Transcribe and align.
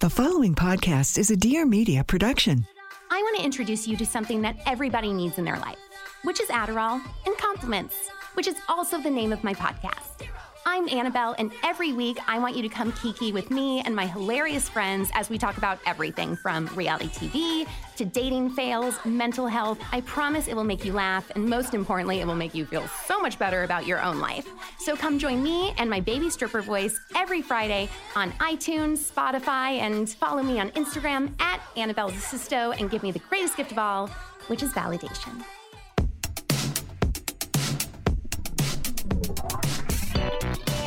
The 0.00 0.08
following 0.08 0.54
podcast 0.54 1.18
is 1.18 1.30
a 1.30 1.36
Dear 1.36 1.66
Media 1.66 2.02
production. 2.02 2.66
I 3.10 3.20
want 3.20 3.36
to 3.36 3.44
introduce 3.44 3.86
you 3.86 3.98
to 3.98 4.06
something 4.06 4.40
that 4.40 4.56
everybody 4.64 5.12
needs 5.12 5.36
in 5.36 5.44
their 5.44 5.58
life, 5.58 5.76
which 6.22 6.40
is 6.40 6.48
Adderall 6.48 7.02
and 7.26 7.36
compliments, 7.36 8.08
which 8.32 8.46
is 8.46 8.56
also 8.66 8.98
the 8.98 9.10
name 9.10 9.30
of 9.30 9.44
my 9.44 9.52
podcast. 9.52 10.26
I'm 10.72 10.88
Annabelle, 10.88 11.34
and 11.36 11.50
every 11.64 11.92
week 11.92 12.20
I 12.28 12.38
want 12.38 12.54
you 12.54 12.62
to 12.62 12.68
come 12.68 12.92
kiki 12.92 13.32
with 13.32 13.50
me 13.50 13.80
and 13.80 13.94
my 13.94 14.06
hilarious 14.06 14.68
friends 14.68 15.10
as 15.14 15.28
we 15.28 15.36
talk 15.36 15.58
about 15.58 15.80
everything 15.84 16.36
from 16.36 16.66
reality 16.76 17.08
TV 17.08 17.66
to 17.96 18.04
dating 18.04 18.50
fails, 18.50 18.96
mental 19.04 19.48
health. 19.48 19.80
I 19.90 20.00
promise 20.02 20.46
it 20.46 20.54
will 20.54 20.62
make 20.62 20.84
you 20.84 20.92
laugh, 20.92 21.28
and 21.34 21.44
most 21.44 21.74
importantly, 21.74 22.20
it 22.20 22.26
will 22.26 22.36
make 22.36 22.54
you 22.54 22.64
feel 22.64 22.86
so 22.86 23.18
much 23.18 23.36
better 23.36 23.64
about 23.64 23.84
your 23.84 24.00
own 24.00 24.20
life. 24.20 24.46
So 24.78 24.94
come 24.94 25.18
join 25.18 25.42
me 25.42 25.74
and 25.76 25.90
my 25.90 25.98
baby 25.98 26.30
stripper 26.30 26.62
voice 26.62 27.00
every 27.16 27.42
Friday 27.42 27.88
on 28.14 28.30
iTunes, 28.34 29.10
Spotify, 29.10 29.80
and 29.80 30.08
follow 30.08 30.40
me 30.40 30.60
on 30.60 30.70
Instagram 30.70 31.32
at 31.40 31.60
Annabelle 31.76 32.12
Zasisto 32.12 32.78
and 32.78 32.88
give 32.88 33.02
me 33.02 33.10
the 33.10 33.18
greatest 33.28 33.56
gift 33.56 33.72
of 33.72 33.78
all, 33.78 34.06
which 34.46 34.62
is 34.62 34.72
validation. 34.72 35.44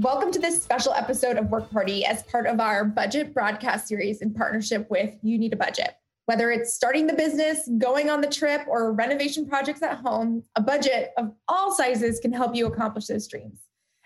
Welcome 0.00 0.30
to 0.32 0.38
this 0.38 0.62
special 0.62 0.92
episode 0.92 1.38
of 1.38 1.48
Work 1.48 1.70
Party 1.70 2.04
as 2.04 2.22
part 2.24 2.44
of 2.44 2.60
our 2.60 2.84
budget 2.84 3.32
broadcast 3.32 3.88
series 3.88 4.20
in 4.20 4.34
partnership 4.34 4.86
with 4.90 5.14
You 5.22 5.38
Need 5.38 5.54
a 5.54 5.56
Budget. 5.56 5.96
Whether 6.26 6.50
it's 6.50 6.74
starting 6.74 7.06
the 7.06 7.14
business, 7.14 7.66
going 7.78 8.10
on 8.10 8.20
the 8.20 8.26
trip, 8.26 8.60
or 8.68 8.92
renovation 8.92 9.48
projects 9.48 9.82
at 9.82 9.96
home, 10.00 10.42
a 10.54 10.60
budget 10.60 11.12
of 11.16 11.32
all 11.48 11.72
sizes 11.72 12.20
can 12.20 12.30
help 12.30 12.54
you 12.54 12.66
accomplish 12.66 13.06
those 13.06 13.26
dreams. 13.26 13.60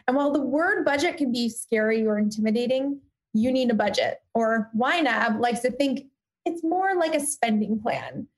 And 0.07 0.17
while 0.17 0.31
the 0.31 0.41
word 0.41 0.85
budget 0.85 1.17
can 1.17 1.33
be 1.33 1.49
scary 1.49 2.07
or 2.07 2.21
intimidating, 2.21 3.01
you 3.35 3.51
need 3.51 3.73
a 3.73 3.75
budget, 3.75 4.19
or 4.33 4.71
YNAB 4.79 5.41
likes 5.41 5.61
to 5.61 5.73
think 5.73 6.05
it's 6.47 6.63
more 6.63 6.95
like 6.95 7.17
a 7.17 7.21
spending 7.21 7.81
plan. 7.81 8.29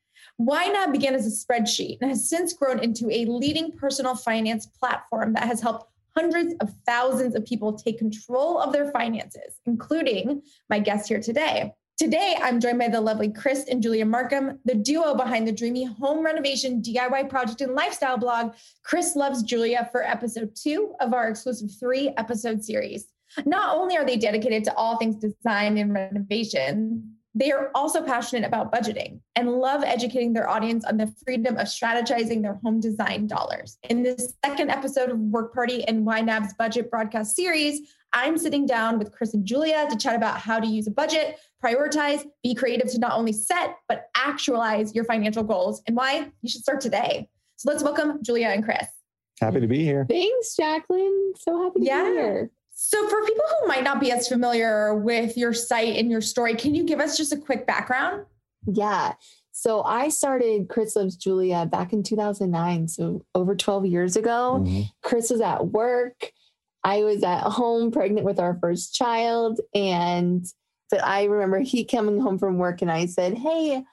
YNAB 0.41 0.91
began 0.91 1.14
as 1.14 1.26
a 1.26 1.46
spreadsheet 1.46 1.98
and 2.00 2.08
has 2.08 2.30
since 2.30 2.54
grown 2.54 2.78
into 2.78 3.10
a 3.10 3.26
leading 3.26 3.72
personal 3.72 4.14
finance 4.14 4.64
platform 4.64 5.34
that 5.34 5.44
has 5.44 5.60
helped 5.60 5.91
hundreds 6.16 6.54
of 6.60 6.74
thousands 6.86 7.34
of 7.34 7.44
people 7.44 7.72
take 7.72 7.98
control 7.98 8.58
of 8.58 8.72
their 8.72 8.90
finances, 8.90 9.58
including 9.66 10.42
my 10.68 10.78
guest 10.78 11.08
here 11.08 11.20
today. 11.20 11.72
Today, 11.98 12.36
I'm 12.42 12.58
joined 12.58 12.78
by 12.78 12.88
the 12.88 13.00
lovely 13.00 13.30
Chris 13.30 13.66
and 13.70 13.82
Julia 13.82 14.04
Marcum, 14.04 14.58
the 14.64 14.74
duo 14.74 15.14
behind 15.14 15.46
the 15.46 15.52
dreamy 15.52 15.84
home 15.84 16.24
renovation 16.24 16.82
DIY 16.82 17.28
project 17.28 17.60
and 17.60 17.74
lifestyle 17.74 18.16
blog, 18.16 18.54
Chris 18.82 19.14
Loves 19.14 19.42
Julia, 19.42 19.88
for 19.92 20.02
episode 20.02 20.56
two 20.56 20.94
of 21.00 21.14
our 21.14 21.28
exclusive 21.28 21.68
three 21.78 22.12
episode 22.16 22.64
series. 22.64 23.06
Not 23.46 23.76
only 23.76 23.96
are 23.96 24.04
they 24.04 24.16
dedicated 24.16 24.64
to 24.64 24.74
all 24.74 24.96
things 24.96 25.16
design 25.16 25.78
and 25.78 25.92
renovation, 25.92 27.14
they 27.34 27.50
are 27.50 27.70
also 27.75 28.03
passionate 28.03 28.44
about 28.44 28.70
budgeting 28.72 29.20
and 29.37 29.50
love 29.50 29.82
educating 29.84 30.32
their 30.32 30.48
audience 30.48 30.84
on 30.84 30.97
the 30.98 31.12
freedom 31.25 31.56
of 31.56 31.66
strategizing 31.66 32.43
their 32.43 32.54
home 32.62 32.78
design 32.78 33.26
dollars. 33.26 33.78
In 33.88 34.03
this 34.03 34.34
second 34.44 34.70
episode 34.70 35.10
of 35.10 35.19
Work 35.19 35.54
Party 35.54 35.82
and 35.84 36.06
YNAB's 36.06 36.53
budget 36.54 36.91
broadcast 36.91 37.34
series, 37.34 37.81
I'm 38.12 38.37
sitting 38.37 38.66
down 38.66 38.98
with 38.98 39.12
Chris 39.12 39.32
and 39.32 39.47
Julia 39.47 39.87
to 39.88 39.97
chat 39.97 40.15
about 40.15 40.38
how 40.38 40.60
to 40.60 40.66
use 40.66 40.87
a 40.87 40.91
budget, 40.91 41.38
prioritize, 41.65 42.22
be 42.42 42.54
creative 42.54 42.91
to 42.92 42.98
not 42.98 43.12
only 43.12 43.32
set, 43.32 43.76
but 43.88 44.09
actualize 44.15 44.94
your 44.94 45.04
financial 45.04 45.42
goals 45.42 45.82
and 45.87 45.97
why 45.97 46.31
you 46.42 46.50
should 46.50 46.60
start 46.60 46.82
today. 46.82 47.28
So 47.56 47.71
let's 47.71 47.82
welcome 47.82 48.22
Julia 48.22 48.48
and 48.48 48.62
Chris. 48.62 48.87
Happy 49.41 49.60
to 49.60 49.66
be 49.66 49.82
here. 49.82 50.04
Thanks, 50.09 50.54
Jaclyn. 50.60 51.32
So 51.38 51.62
happy 51.62 51.81
to 51.81 51.87
Yeah. 51.87 52.04
be 52.04 52.10
here. 52.10 52.50
So, 52.84 53.09
for 53.09 53.22
people 53.25 53.44
who 53.60 53.69
might 53.69 53.84
not 53.84 54.00
be 54.00 54.10
as 54.10 54.26
familiar 54.26 54.93
with 54.97 55.37
your 55.37 55.53
site 55.53 55.97
and 55.97 56.10
your 56.10 56.20
story, 56.20 56.56
can 56.56 56.75
you 56.75 56.82
give 56.82 56.98
us 56.98 57.16
just 57.16 57.32
a 57.32 57.37
quick 57.37 57.65
background? 57.65 58.26
Yeah. 58.66 59.15
So 59.53 59.82
I 59.84 60.09
started 60.09 60.69
Chris 60.69 60.97
Loves 60.97 61.15
Julia 61.15 61.65
back 61.65 61.92
in 61.92 62.03
2009. 62.03 62.88
So 62.88 63.25
over 63.37 63.54
12 63.54 63.87
years 63.87 64.16
ago, 64.16 64.65
Mhm. 64.66 64.87
Chris 65.00 65.31
was 65.31 65.41
at 65.41 65.69
work. 65.69 66.32
I 66.82 67.04
was 67.04 67.22
at 67.22 67.42
home 67.42 67.92
pregnant 67.92 68.26
with 68.26 68.41
our 68.41 68.59
first 68.60 68.92
child. 68.94 69.60
And, 69.75 70.44
but 70.91 71.04
I 71.04 71.25
remember 71.25 71.60
he 71.60 71.84
coming 71.84 72.19
home 72.19 72.37
from 72.37 72.59
work 72.59 72.82
and 72.82 72.91
I 72.91 73.06
said, 73.06 73.38
Hey, 73.38 73.84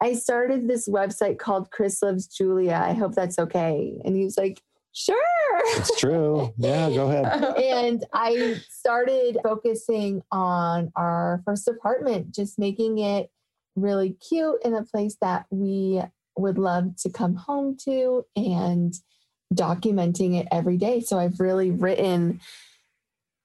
I 0.00 0.14
started 0.14 0.66
this 0.66 0.88
website 0.88 1.38
called 1.38 1.70
Chris 1.70 2.02
Loves 2.02 2.26
Julia. 2.26 2.74
I 2.82 2.92
hope 2.92 3.14
that's 3.14 3.38
okay. 3.38 3.94
And 4.04 4.16
he 4.16 4.24
was 4.24 4.36
like, 4.36 4.60
Sure. 4.92 5.16
It's 5.76 5.98
true. 5.98 6.52
Yeah, 6.58 6.90
go 6.90 7.08
ahead. 7.08 7.56
and 7.56 8.04
I 8.12 8.60
started 8.68 9.38
focusing 9.42 10.22
on 10.30 10.92
our 10.96 11.42
first 11.44 11.66
apartment, 11.66 12.34
just 12.34 12.58
making 12.58 12.98
it 12.98 13.30
really 13.74 14.10
cute 14.28 14.56
in 14.64 14.74
a 14.74 14.84
place 14.84 15.16
that 15.22 15.46
we 15.50 16.02
would 16.36 16.58
love 16.58 16.96
to 16.96 17.10
come 17.10 17.34
home 17.34 17.76
to 17.84 18.24
and 18.36 18.94
documenting 19.54 20.38
it 20.38 20.48
every 20.50 20.76
day. 20.76 21.00
So 21.00 21.18
I've 21.18 21.40
really 21.40 21.70
written 21.70 22.40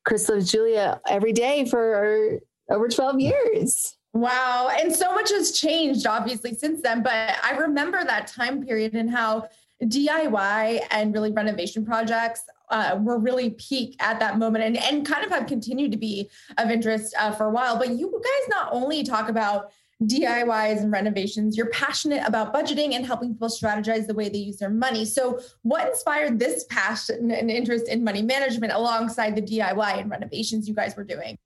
Chris 0.06 0.28
Loves 0.30 0.52
Julia 0.52 1.02
every 1.08 1.34
day 1.34 1.66
for 1.66 2.40
over 2.70 2.88
12 2.88 3.20
years. 3.20 3.98
Wow. 4.14 4.70
And 4.78 4.96
so 4.96 5.14
much 5.14 5.30
has 5.32 5.52
changed, 5.52 6.08
obviously, 6.08 6.56
since 6.56 6.82
then. 6.82 7.04
But 7.04 7.36
I 7.44 7.58
remember 7.58 8.04
that 8.04 8.28
time 8.28 8.66
period 8.66 8.94
and 8.94 9.10
how 9.10 9.50
DIY 9.84 10.82
and 10.92 11.14
really 11.14 11.32
renovation 11.32 11.86
projects 11.86 12.44
uh, 12.70 12.98
were 13.00 13.20
really 13.20 13.52
peak 13.52 13.96
at 14.00 14.20
that 14.20 14.38
moment 14.38 14.66
and, 14.66 14.78
and 14.78 15.06
kind 15.06 15.24
of 15.24 15.32
have 15.32 15.48
continued 15.48 15.92
to 15.92 15.98
be 15.98 16.30
of 16.58 16.70
interest 16.70 17.14
uh, 17.20 17.32
for 17.32 17.46
a 17.46 17.52
while. 17.52 17.78
But 17.78 17.92
you 17.92 18.12
guys 18.12 18.50
not 18.50 18.70
only 18.72 19.04
talk 19.04 19.30
about 19.30 19.72
DIYs 20.04 20.82
and 20.82 20.92
renovations. 20.92 21.58
You're 21.58 21.70
passionate 21.70 22.22
about 22.26 22.54
budgeting 22.54 22.94
and 22.94 23.04
helping 23.06 23.34
people 23.34 23.48
strategize 23.48 24.06
the 24.06 24.14
way 24.14 24.30
they 24.30 24.38
use 24.38 24.58
their 24.58 24.70
money. 24.70 25.06
So, 25.06 25.40
what 25.64 25.88
inspired 25.88 26.38
this 26.38 26.66
passion 26.70 27.32
and 27.32 27.50
interest 27.50 27.88
in 27.88 28.04
money 28.04 28.22
management 28.22 28.74
alongside 28.74 29.36
the 29.36 29.42
DIY 29.42 30.00
and 30.00 30.12
renovations 30.12 30.68
you 30.68 30.76
guys 30.76 30.96
were 30.96 31.04
doing? 31.04 31.38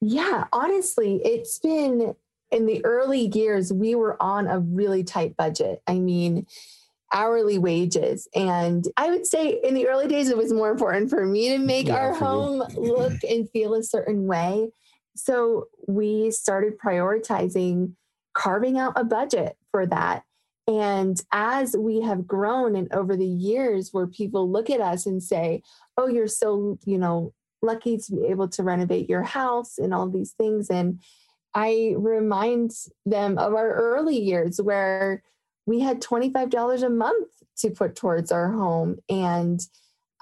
Yeah, 0.00 0.44
honestly, 0.52 1.20
it's 1.24 1.58
been 1.58 2.14
in 2.52 2.66
the 2.66 2.84
early 2.84 3.26
years, 3.34 3.72
we 3.72 3.94
were 3.94 4.20
on 4.22 4.46
a 4.46 4.60
really 4.60 5.02
tight 5.02 5.36
budget. 5.36 5.82
I 5.86 5.98
mean, 5.98 6.46
hourly 7.12 7.58
wages. 7.58 8.28
And 8.34 8.86
I 8.96 9.10
would 9.10 9.26
say 9.26 9.60
in 9.62 9.74
the 9.74 9.88
early 9.88 10.08
days, 10.08 10.28
it 10.28 10.36
was 10.36 10.52
more 10.52 10.70
important 10.70 11.10
for 11.10 11.24
me 11.24 11.50
to 11.50 11.58
make 11.58 11.86
yeah, 11.86 11.96
our 11.96 12.14
home 12.14 12.62
look 12.76 13.14
and 13.28 13.48
feel 13.50 13.74
a 13.74 13.82
certain 13.82 14.26
way. 14.26 14.70
So 15.14 15.68
we 15.86 16.30
started 16.30 16.78
prioritizing 16.78 17.94
carving 18.34 18.78
out 18.78 18.92
a 18.96 19.04
budget 19.04 19.56
for 19.70 19.86
that. 19.86 20.22
And 20.68 21.18
as 21.32 21.76
we 21.78 22.02
have 22.02 22.26
grown 22.26 22.76
and 22.76 22.92
over 22.92 23.16
the 23.16 23.24
years, 23.24 23.90
where 23.92 24.06
people 24.06 24.50
look 24.50 24.68
at 24.68 24.80
us 24.80 25.06
and 25.06 25.22
say, 25.22 25.62
Oh, 25.96 26.08
you're 26.08 26.26
so, 26.26 26.78
you 26.84 26.98
know, 26.98 27.32
lucky 27.62 27.96
to 27.96 28.12
be 28.12 28.26
able 28.26 28.48
to 28.48 28.62
renovate 28.62 29.08
your 29.08 29.22
house 29.22 29.78
and 29.78 29.94
all 29.94 30.08
these 30.08 30.32
things. 30.32 30.68
And 30.68 31.00
I 31.54 31.94
remind 31.96 32.72
them 33.06 33.38
of 33.38 33.54
our 33.54 33.72
early 33.72 34.18
years 34.18 34.60
where 34.60 35.22
we 35.66 35.80
had 35.80 36.00
$25 36.00 36.82
a 36.82 36.88
month 36.88 37.28
to 37.58 37.70
put 37.70 37.96
towards 37.96 38.30
our 38.30 38.52
home. 38.52 38.98
And 39.08 39.60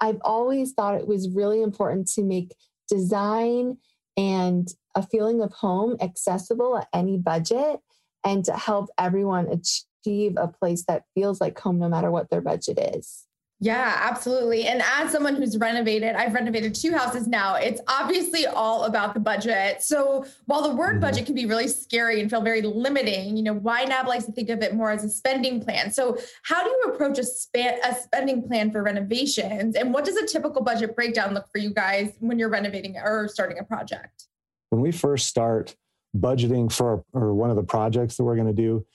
I've 0.01 0.19
always 0.21 0.73
thought 0.73 0.95
it 0.95 1.07
was 1.07 1.29
really 1.29 1.61
important 1.61 2.07
to 2.13 2.23
make 2.23 2.55
design 2.89 3.77
and 4.17 4.67
a 4.95 5.05
feeling 5.05 5.41
of 5.41 5.53
home 5.53 5.97
accessible 6.01 6.77
at 6.77 6.87
any 6.93 7.17
budget 7.17 7.79
and 8.23 8.43
to 8.45 8.53
help 8.53 8.89
everyone 8.97 9.47
achieve 9.47 10.35
a 10.37 10.47
place 10.47 10.85
that 10.87 11.03
feels 11.13 11.39
like 11.39 11.59
home 11.59 11.79
no 11.79 11.89
matter 11.89 12.09
what 12.09 12.29
their 12.29 12.41
budget 12.41 12.79
is. 12.95 13.25
Yeah, 13.61 13.99
absolutely. 14.01 14.65
And 14.65 14.81
as 14.81 15.11
someone 15.11 15.35
who's 15.35 15.57
renovated, 15.57 16.15
I've 16.15 16.33
renovated 16.33 16.75
two 16.75 16.91
houses 16.91 17.25
now. 17.25 17.55
It's 17.55 17.79
obviously 17.87 18.45
all 18.45 18.83
about 18.83 19.13
the 19.13 19.21
budget. 19.21 19.81
So 19.81 20.25
while 20.45 20.61
the 20.61 20.75
word 20.75 20.93
mm-hmm. 20.93 20.99
budget 20.99 21.25
can 21.25 21.35
be 21.35 21.45
really 21.45 21.69
scary 21.69 22.19
and 22.19 22.29
feel 22.29 22.41
very 22.41 22.61
limiting, 22.61 23.37
you 23.37 23.43
know, 23.43 23.55
YNAB 23.55 24.07
likes 24.07 24.25
to 24.25 24.33
think 24.33 24.49
of 24.49 24.61
it 24.61 24.75
more 24.75 24.91
as 24.91 25.05
a 25.05 25.09
spending 25.09 25.63
plan. 25.63 25.89
So 25.89 26.17
how 26.43 26.63
do 26.63 26.69
you 26.69 26.93
approach 26.93 27.17
a, 27.17 27.23
span, 27.23 27.79
a 27.85 27.95
spending 27.95 28.45
plan 28.45 28.71
for 28.71 28.83
renovations? 28.83 29.75
And 29.75 29.93
what 29.93 30.03
does 30.03 30.17
a 30.17 30.27
typical 30.27 30.61
budget 30.61 30.93
breakdown 30.93 31.33
look 31.33 31.49
for 31.49 31.59
you 31.59 31.73
guys 31.73 32.13
when 32.19 32.37
you're 32.37 32.49
renovating 32.49 32.97
or 32.97 33.29
starting 33.29 33.57
a 33.57 33.63
project? 33.63 34.25
When 34.69 34.81
we 34.81 34.91
first 34.91 35.27
start 35.27 35.77
budgeting 36.15 36.69
for 36.69 37.05
or 37.13 37.33
one 37.33 37.51
of 37.51 37.55
the 37.55 37.63
projects 37.63 38.17
that 38.17 38.25
we're 38.25 38.35
going 38.35 38.53
to 38.53 38.53
do, 38.53 38.85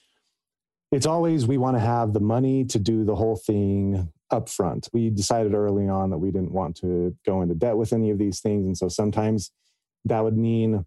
it's 0.92 1.06
always 1.06 1.46
we 1.46 1.56
want 1.56 1.76
to 1.76 1.80
have 1.80 2.12
the 2.12 2.20
money 2.20 2.64
to 2.66 2.78
do 2.78 3.04
the 3.04 3.14
whole 3.14 3.36
thing 3.36 4.12
upfront. 4.32 4.88
We 4.92 5.10
decided 5.10 5.54
early 5.54 5.88
on 5.88 6.10
that 6.10 6.18
we 6.18 6.30
didn't 6.30 6.52
want 6.52 6.76
to 6.78 7.16
go 7.26 7.42
into 7.42 7.54
debt 7.54 7.76
with 7.76 7.92
any 7.92 8.10
of 8.10 8.18
these 8.18 8.40
things. 8.40 8.66
And 8.66 8.76
so 8.76 8.88
sometimes 8.88 9.50
that 10.04 10.22
would 10.22 10.36
mean 10.36 10.84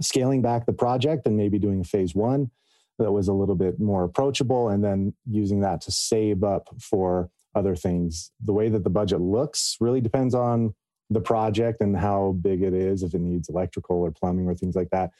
scaling 0.00 0.42
back 0.42 0.66
the 0.66 0.72
project 0.72 1.26
and 1.26 1.36
maybe 1.36 1.58
doing 1.58 1.80
a 1.80 1.84
phase 1.84 2.14
one 2.14 2.50
that 2.98 3.12
was 3.12 3.28
a 3.28 3.32
little 3.32 3.54
bit 3.54 3.80
more 3.80 4.04
approachable 4.04 4.68
and 4.68 4.84
then 4.84 5.14
using 5.28 5.60
that 5.60 5.80
to 5.82 5.90
save 5.90 6.44
up 6.44 6.68
for 6.80 7.30
other 7.54 7.74
things. 7.74 8.30
The 8.44 8.52
way 8.52 8.68
that 8.68 8.84
the 8.84 8.90
budget 8.90 9.20
looks 9.20 9.76
really 9.80 10.00
depends 10.00 10.34
on 10.34 10.74
the 11.08 11.20
project 11.20 11.80
and 11.80 11.96
how 11.96 12.36
big 12.40 12.62
it 12.62 12.72
is, 12.72 13.02
if 13.02 13.14
it 13.14 13.20
needs 13.20 13.48
electrical 13.48 13.96
or 13.96 14.12
plumbing 14.12 14.46
or 14.46 14.54
things 14.54 14.76
like 14.76 14.90
that. 14.90 15.10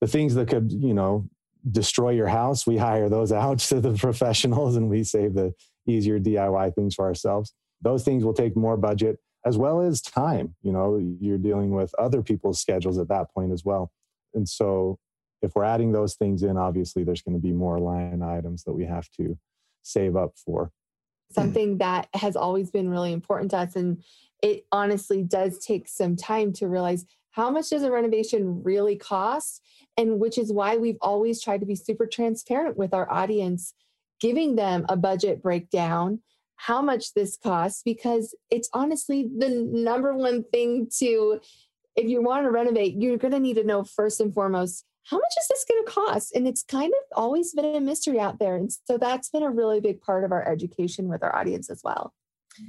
The 0.00 0.06
things 0.06 0.34
that 0.34 0.48
could, 0.48 0.72
you 0.72 0.94
know, 0.94 1.28
destroy 1.70 2.10
your 2.10 2.28
house, 2.28 2.66
we 2.66 2.76
hire 2.76 3.08
those 3.08 3.32
out 3.42 3.58
to 3.58 3.80
the 3.80 3.92
professionals 3.92 4.76
and 4.76 4.88
we 4.88 5.04
save 5.04 5.34
the 5.34 5.52
easier 5.86 6.18
DIY 6.18 6.74
things 6.74 6.94
for 6.94 7.04
ourselves. 7.04 7.52
Those 7.82 8.04
things 8.04 8.24
will 8.24 8.34
take 8.34 8.56
more 8.56 8.76
budget 8.76 9.18
as 9.44 9.56
well 9.56 9.80
as 9.80 10.00
time. 10.00 10.54
You 10.62 10.72
know, 10.72 10.96
you're 11.20 11.38
dealing 11.38 11.70
with 11.70 11.94
other 11.98 12.22
people's 12.22 12.60
schedules 12.60 12.98
at 12.98 13.08
that 13.08 13.32
point 13.32 13.52
as 13.52 13.64
well. 13.64 13.92
And 14.34 14.48
so 14.48 14.98
if 15.42 15.54
we're 15.54 15.64
adding 15.64 15.92
those 15.92 16.14
things 16.14 16.42
in, 16.42 16.56
obviously 16.56 17.04
there's 17.04 17.22
going 17.22 17.36
to 17.36 17.40
be 17.40 17.52
more 17.52 17.78
line 17.78 18.22
items 18.22 18.64
that 18.64 18.72
we 18.72 18.84
have 18.84 19.08
to 19.18 19.38
save 19.82 20.16
up 20.16 20.32
for. 20.36 20.72
Something 21.30 21.78
that 21.78 22.08
has 22.14 22.36
always 22.36 22.70
been 22.70 22.88
really 22.88 23.12
important 23.12 23.50
to 23.52 23.58
us. 23.58 23.76
And 23.76 24.02
it 24.42 24.66
honestly 24.72 25.22
does 25.22 25.58
take 25.58 25.88
some 25.88 26.16
time 26.16 26.52
to 26.54 26.68
realize 26.68 27.04
how 27.30 27.50
much 27.50 27.70
does 27.70 27.82
a 27.82 27.90
renovation 27.90 28.62
really 28.62 28.96
cost? 28.96 29.62
And 29.96 30.18
which 30.18 30.38
is 30.38 30.52
why 30.52 30.76
we've 30.76 30.98
always 31.00 31.42
tried 31.42 31.60
to 31.60 31.66
be 31.66 31.74
super 31.74 32.06
transparent 32.06 32.76
with 32.76 32.94
our 32.94 33.10
audience 33.12 33.74
giving 34.20 34.56
them 34.56 34.86
a 34.88 34.96
budget 34.96 35.42
breakdown, 35.42 36.20
how 36.56 36.80
much 36.80 37.12
this 37.14 37.36
costs, 37.36 37.82
because 37.84 38.34
it's 38.50 38.70
honestly 38.72 39.28
the 39.36 39.50
number 39.70 40.14
one 40.14 40.42
thing 40.44 40.88
to, 40.98 41.40
if 41.96 42.08
you 42.08 42.22
want 42.22 42.44
to 42.44 42.50
renovate, 42.50 42.94
you're 42.96 43.18
going 43.18 43.32
to 43.32 43.40
need 43.40 43.54
to 43.54 43.64
know 43.64 43.84
first 43.84 44.20
and 44.20 44.32
foremost, 44.32 44.84
how 45.04 45.18
much 45.18 45.32
is 45.38 45.48
this 45.48 45.64
going 45.68 45.84
to 45.84 45.90
cost? 45.90 46.34
And 46.34 46.48
it's 46.48 46.62
kind 46.64 46.92
of 46.92 47.18
always 47.18 47.52
been 47.52 47.76
a 47.76 47.80
mystery 47.80 48.18
out 48.18 48.38
there. 48.38 48.56
And 48.56 48.70
so 48.72 48.98
that's 48.98 49.30
been 49.30 49.42
a 49.42 49.50
really 49.50 49.80
big 49.80 50.00
part 50.00 50.24
of 50.24 50.32
our 50.32 50.46
education 50.48 51.08
with 51.08 51.22
our 51.22 51.34
audience 51.36 51.70
as 51.70 51.82
well. 51.84 52.12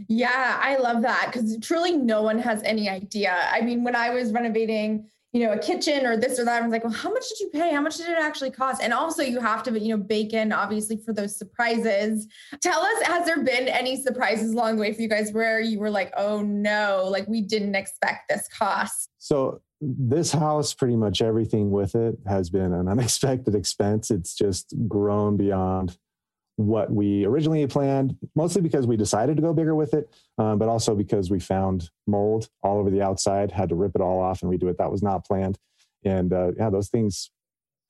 Yeah, 0.08 0.60
I 0.62 0.78
love 0.78 1.02
that 1.04 1.32
because 1.32 1.58
truly 1.62 1.94
no 1.94 2.22
one 2.22 2.40
has 2.40 2.62
any 2.64 2.90
idea. 2.90 3.36
I 3.52 3.62
mean, 3.62 3.84
when 3.84 3.96
I 3.96 4.10
was 4.10 4.34
renovating, 4.34 5.08
you 5.38 5.45
know, 5.45 5.51
a 5.51 5.60
kitchen 5.60 6.04
or 6.07 6.18
this 6.18 6.39
or 6.39 6.45
that. 6.45 6.63
I 6.63 6.66
was 6.66 6.72
like, 6.72 6.84
well, 6.84 6.92
how 6.92 7.12
much 7.12 7.30
did 7.30 7.39
you 7.42 7.50
pay? 7.50 7.72
How 7.72 7.81
much 7.81 7.98
did 7.98 8.10
it 8.10 8.18
actually 8.18 8.50
cost? 8.50 8.81
And 8.81 8.92
also, 8.92 9.22
you 9.22 9.39
have 9.39 9.62
to, 9.63 9.80
you 9.80 9.95
know, 9.95 10.04
bake 10.04 10.34
in 10.34 10.51
obviously 10.51 10.98
for 10.98 11.13
those 11.13 11.38
surprises. 11.38 12.28
Tell 12.60 12.81
us, 12.81 13.04
has 13.04 13.28
there 13.28 13.44
been 13.44 13.68
any 13.68 14.01
surprises 14.01 14.51
along 14.51 14.78
the 14.78 14.81
way 14.81 14.94
for 14.94 15.01
you 15.04 15.07
guys 15.07 15.31
where 15.31 15.60
you 15.60 15.80
were 15.80 15.92
like, 15.92 16.12
oh 16.18 16.42
no, 16.42 17.07
like 17.12 17.28
we 17.28 17.42
didn't 17.42 17.75
expect 17.75 18.30
this 18.30 18.48
cost? 18.48 19.12
So, 19.19 19.62
this 19.80 20.31
house, 20.31 20.74
pretty 20.74 20.95
much 20.95 21.22
everything 21.22 21.69
with 21.69 21.94
it 21.94 22.18
has 22.25 22.50
been 22.50 22.74
an 22.74 22.88
unexpected 22.88 23.54
expense. 23.54 24.10
It's 24.10 24.34
just 24.34 24.74
grown 24.88 25.38
beyond 25.38 25.95
what 26.57 26.92
we 26.92 27.24
originally 27.24 27.65
planned, 27.68 28.18
mostly 28.36 28.62
because 28.62 28.88
we 28.88 28.98
decided 28.98 29.36
to 29.36 29.42
go 29.42 29.54
bigger 29.54 29.75
with 29.75 29.94
it, 29.94 30.09
um, 30.39 30.57
but 30.57 30.68
also 30.68 30.95
because 30.95 31.30
we 31.30 31.39
found 31.39 31.89
mold 32.07 32.50
all 32.63 32.80
over 32.80 32.89
the 32.89 33.01
outside, 33.01 33.51
had 33.51 33.69
to 33.69 33.75
rip 33.75 33.95
it 33.95 34.01
all 34.01 34.19
off 34.19 34.42
and 34.42 34.51
redo 34.51 34.69
it. 34.69 34.77
That 34.80 34.92
was 34.92 35.04
not 35.04 35.25
planned. 35.25 35.59
And 36.04 36.33
uh, 36.33 36.51
yeah, 36.57 36.69
those 36.69 36.89
things 36.89 37.31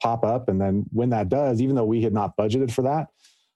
pop 0.01 0.25
up. 0.25 0.49
And 0.49 0.59
then 0.59 0.85
when 0.91 1.09
that 1.11 1.29
does, 1.29 1.61
even 1.61 1.75
though 1.75 1.85
we 1.85 2.01
had 2.03 2.13
not 2.13 2.35
budgeted 2.35 2.71
for 2.71 2.81
that, 2.83 3.07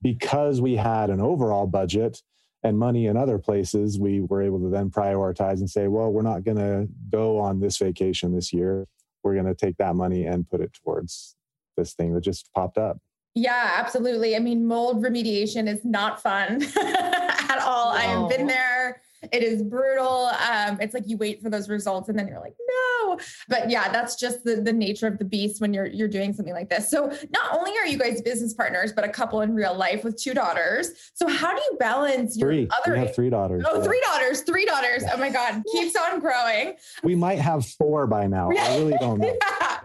because 0.01 0.61
we 0.61 0.77
had 0.77 1.09
an 1.09 1.19
overall 1.19 1.67
budget 1.67 2.21
and 2.63 2.79
money 2.79 3.07
in 3.07 3.17
other 3.17 3.37
places, 3.37 3.99
we 3.99 4.21
were 4.21 4.41
able 4.41 4.59
to 4.59 4.69
then 4.69 4.89
prioritize 4.89 5.59
and 5.59 5.69
say, 5.69 5.87
well, 5.87 6.09
we're 6.09 6.21
not 6.21 6.43
going 6.43 6.57
to 6.57 6.87
go 7.09 7.37
on 7.37 7.59
this 7.59 7.77
vacation 7.77 8.33
this 8.33 8.53
year. 8.53 8.87
We're 9.23 9.33
going 9.33 9.45
to 9.45 9.55
take 9.55 9.77
that 9.77 9.95
money 9.95 10.25
and 10.25 10.49
put 10.49 10.61
it 10.61 10.71
towards 10.73 11.35
this 11.75 11.93
thing 11.93 12.13
that 12.13 12.21
just 12.21 12.49
popped 12.53 12.77
up. 12.77 12.97
Yeah, 13.33 13.75
absolutely. 13.77 14.35
I 14.35 14.39
mean, 14.39 14.65
mold 14.65 15.03
remediation 15.03 15.67
is 15.67 15.85
not 15.85 16.21
fun 16.21 16.61
at 16.77 17.59
all. 17.63 17.91
No. 17.91 17.97
I 17.97 18.01
have 18.01 18.29
been 18.29 18.47
there. 18.47 19.01
It 19.31 19.43
is 19.43 19.61
brutal. 19.61 20.31
Um, 20.49 20.79
it's 20.81 20.93
like 20.93 21.07
you 21.07 21.15
wait 21.15 21.41
for 21.41 21.49
those 21.49 21.69
results 21.69 22.09
and 22.09 22.17
then 22.17 22.27
you're 22.27 22.39
like, 22.39 22.55
no. 22.67 23.19
But 23.47 23.69
yeah, 23.69 23.91
that's 23.91 24.15
just 24.15 24.43
the, 24.43 24.55
the 24.55 24.73
nature 24.73 25.07
of 25.07 25.19
the 25.19 25.25
beast 25.25 25.61
when 25.61 25.73
you're 25.73 25.85
you're 25.85 26.07
doing 26.07 26.33
something 26.33 26.53
like 26.53 26.69
this. 26.69 26.89
So 26.89 27.07
not 27.31 27.53
only 27.53 27.71
are 27.77 27.85
you 27.85 27.99
guys 27.99 28.21
business 28.21 28.53
partners, 28.53 28.91
but 28.93 29.05
a 29.05 29.09
couple 29.09 29.41
in 29.41 29.53
real 29.53 29.75
life 29.75 30.03
with 30.03 30.17
two 30.17 30.33
daughters. 30.33 30.89
So 31.13 31.27
how 31.27 31.55
do 31.55 31.61
you 31.61 31.77
balance 31.79 32.35
your 32.35 32.49
three. 32.49 32.67
other 32.81 32.93
we 32.93 32.99
have 32.99 33.15
three 33.15 33.29
daughters? 33.29 33.63
Oh, 33.69 33.77
yeah. 33.77 33.83
three 33.83 34.01
daughters, 34.05 34.41
three 34.41 34.65
daughters. 34.65 35.03
Oh 35.13 35.17
my 35.17 35.29
God. 35.29 35.61
Keeps 35.71 35.95
on 35.95 36.19
growing. 36.19 36.75
We 37.03 37.15
might 37.15 37.39
have 37.39 37.65
four 37.65 38.07
by 38.07 38.27
now. 38.27 38.49
I 38.49 38.77
really 38.77 38.97
don't 38.99 39.19
know. 39.19 39.37
yeah. 39.61 39.79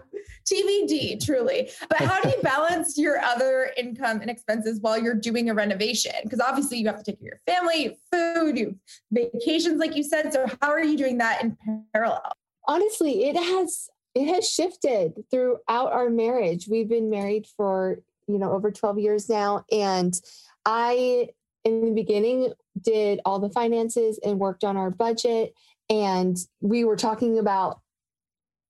TBD, 0.51 1.23
truly. 1.25 1.69
But 1.89 1.99
how 1.99 2.21
do 2.21 2.29
you 2.29 2.41
balance 2.41 2.97
your 2.97 3.19
other 3.19 3.71
income 3.77 4.21
and 4.21 4.29
expenses 4.29 4.79
while 4.81 4.97
you're 4.97 5.15
doing 5.15 5.49
a 5.49 5.53
renovation? 5.53 6.13
Because 6.23 6.39
obviously 6.39 6.77
you 6.77 6.87
have 6.87 7.03
to 7.03 7.03
take 7.03 7.19
care 7.19 7.33
of 7.33 7.39
your 7.47 7.55
family, 7.55 7.97
food, 8.11 8.57
you 8.57 8.75
vacations, 9.11 9.79
like 9.79 9.95
you 9.95 10.03
said. 10.03 10.33
So 10.33 10.45
how 10.61 10.69
are 10.69 10.83
you 10.83 10.97
doing 10.97 11.17
that 11.19 11.43
in 11.43 11.57
parallel? 11.93 12.31
Honestly, 12.67 13.25
it 13.25 13.35
has 13.35 13.89
it 14.15 14.33
has 14.33 14.49
shifted 14.49 15.13
throughout 15.29 15.91
our 15.91 16.09
marriage. 16.09 16.67
We've 16.67 16.89
been 16.89 17.09
married 17.09 17.45
for 17.55 17.99
you 18.27 18.39
know 18.39 18.51
over 18.51 18.71
12 18.71 18.99
years 18.99 19.29
now, 19.29 19.65
and 19.71 20.19
I 20.65 21.29
in 21.63 21.85
the 21.85 21.91
beginning 21.91 22.53
did 22.81 23.19
all 23.25 23.39
the 23.39 23.49
finances 23.49 24.19
and 24.23 24.39
worked 24.39 24.63
on 24.63 24.77
our 24.77 24.89
budget 24.89 25.53
and 25.89 26.37
we 26.61 26.83
were 26.83 26.95
talking 26.95 27.39
about 27.39 27.79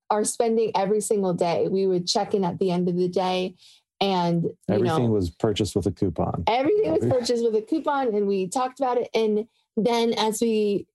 our 0.10 0.24
spending 0.24 0.72
every 0.76 1.02
single 1.02 1.34
day. 1.34 1.68
We 1.70 1.88
would 1.88 2.08
check 2.08 2.34
in 2.34 2.44
at 2.44 2.60
the 2.60 2.72
end 2.72 2.88
of 2.88 2.96
the 2.96 3.10
day 3.10 3.56
and 4.00 4.46
everything 4.70 5.06
know, 5.06 5.12
was 5.12 5.30
purchased 5.30 5.76
with 5.76 5.86
a 5.88 5.92
coupon. 5.92 6.44
Everything 6.48 6.92
was 6.92 7.06
purchased 7.06 7.44
with 7.44 7.56
a 7.56 7.62
coupon 7.62 8.14
and 8.14 8.28
we 8.28 8.48
talked 8.48 8.80
about 8.80 8.98
it. 8.98 9.10
And 9.14 9.48
then 9.76 10.14
as 10.14 10.40
we 10.42 10.88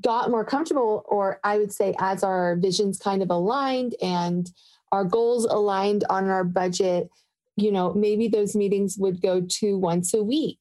got 0.00 0.30
more 0.30 0.44
comfortable, 0.44 1.04
or 1.06 1.40
I 1.42 1.58
would 1.58 1.72
say 1.72 1.94
as 1.98 2.22
our 2.22 2.56
visions 2.56 2.98
kind 2.98 3.22
of 3.22 3.30
aligned 3.30 3.94
and 4.02 4.50
our 4.92 5.04
goals 5.04 5.44
aligned 5.44 6.04
on 6.08 6.28
our 6.28 6.44
budget, 6.44 7.08
you 7.56 7.72
know, 7.72 7.92
maybe 7.92 8.28
those 8.28 8.54
meetings 8.54 8.96
would 8.98 9.20
go 9.20 9.40
to 9.40 9.76
once 9.76 10.14
a 10.14 10.22
week, 10.22 10.58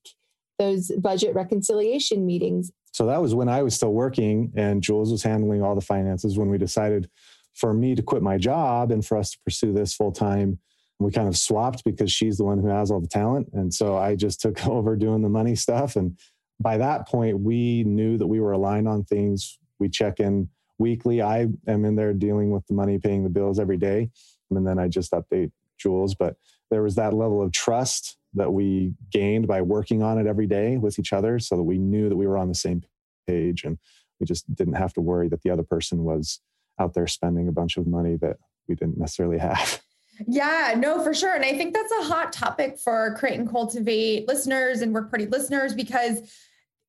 those 0.57 0.91
budget 0.99 1.35
reconciliation 1.35 2.25
meetings. 2.25 2.71
So 2.91 3.05
that 3.05 3.21
was 3.21 3.35
when 3.35 3.49
I 3.49 3.61
was 3.61 3.75
still 3.75 3.93
working 3.93 4.51
and 4.55 4.81
Jules 4.81 5.11
was 5.11 5.21
handling 5.21 5.61
all 5.61 5.75
the 5.75 5.81
finances 5.81 6.37
when 6.37 6.49
we 6.49 6.57
decided 6.57 7.09
for 7.57 7.73
me 7.73 7.95
to 7.95 8.03
quit 8.03 8.21
my 8.21 8.37
job 8.37 8.91
and 8.91 9.05
for 9.05 9.17
us 9.17 9.31
to 9.31 9.39
pursue 9.43 9.73
this 9.73 9.93
full 9.93 10.11
time. 10.11 10.59
We 10.99 11.11
kind 11.11 11.27
of 11.27 11.37
swapped 11.37 11.83
because 11.83 12.11
she's 12.11 12.37
the 12.37 12.43
one 12.43 12.59
who 12.59 12.67
has 12.67 12.89
all 12.89 13.01
the 13.01 13.07
talent. 13.07 13.49
And 13.53 13.73
so 13.73 13.97
I 13.97 14.15
just 14.15 14.39
took 14.41 14.65
over 14.67 14.95
doing 14.95 15.21
the 15.21 15.29
money 15.29 15.55
stuff. 15.55 15.95
And 15.95 16.17
by 16.59 16.77
that 16.77 17.07
point, 17.07 17.39
we 17.39 17.83
knew 17.83 18.17
that 18.17 18.27
we 18.27 18.39
were 18.39 18.51
aligned 18.51 18.87
on 18.87 19.03
things. 19.03 19.59
We 19.79 19.89
check 19.89 20.19
in 20.19 20.49
weekly. 20.77 21.21
I 21.21 21.47
am 21.67 21.85
in 21.85 21.95
there 21.95 22.13
dealing 22.13 22.51
with 22.51 22.65
the 22.67 22.73
money, 22.73 22.99
paying 22.99 23.23
the 23.23 23.29
bills 23.29 23.59
every 23.59 23.77
day. 23.77 24.09
And 24.49 24.65
then 24.65 24.79
I 24.79 24.87
just 24.87 25.11
update 25.11 25.51
Jules. 25.77 26.15
But 26.15 26.35
there 26.69 26.83
was 26.83 26.95
that 26.95 27.13
level 27.13 27.41
of 27.41 27.51
trust 27.51 28.17
that 28.33 28.53
we 28.53 28.93
gained 29.11 29.47
by 29.47 29.61
working 29.61 30.03
on 30.03 30.19
it 30.19 30.27
every 30.27 30.47
day 30.47 30.77
with 30.77 30.99
each 30.99 31.13
other 31.13 31.39
so 31.39 31.55
that 31.55 31.63
we 31.63 31.77
knew 31.77 32.09
that 32.09 32.15
we 32.15 32.27
were 32.27 32.37
on 32.37 32.49
the 32.49 32.55
same 32.55 32.83
page 33.25 33.63
and 33.63 33.77
we 34.19 34.25
just 34.25 34.53
didn't 34.55 34.75
have 34.75 34.93
to 34.93 35.01
worry 35.01 35.27
that 35.27 35.41
the 35.41 35.49
other 35.49 35.63
person 35.63 36.03
was 36.03 36.39
out 36.79 36.93
there 36.93 37.07
spending 37.07 37.47
a 37.47 37.51
bunch 37.51 37.77
of 37.77 37.87
money 37.87 38.15
that 38.17 38.37
we 38.67 38.75
didn't 38.75 38.97
necessarily 38.97 39.37
have. 39.37 39.81
Yeah, 40.25 40.73
no, 40.75 41.03
for 41.03 41.13
sure. 41.13 41.35
And 41.35 41.45
I 41.45 41.55
think 41.55 41.75
that's 41.75 41.91
a 41.91 42.05
hot 42.05 42.33
topic 42.33 42.79
for 42.79 43.15
Create 43.19 43.37
and 43.39 43.47
Cultivate 43.47 44.27
listeners 44.27 44.81
and 44.81 44.91
Work 44.91 45.11
Party 45.11 45.27
listeners 45.27 45.75
because 45.75 46.33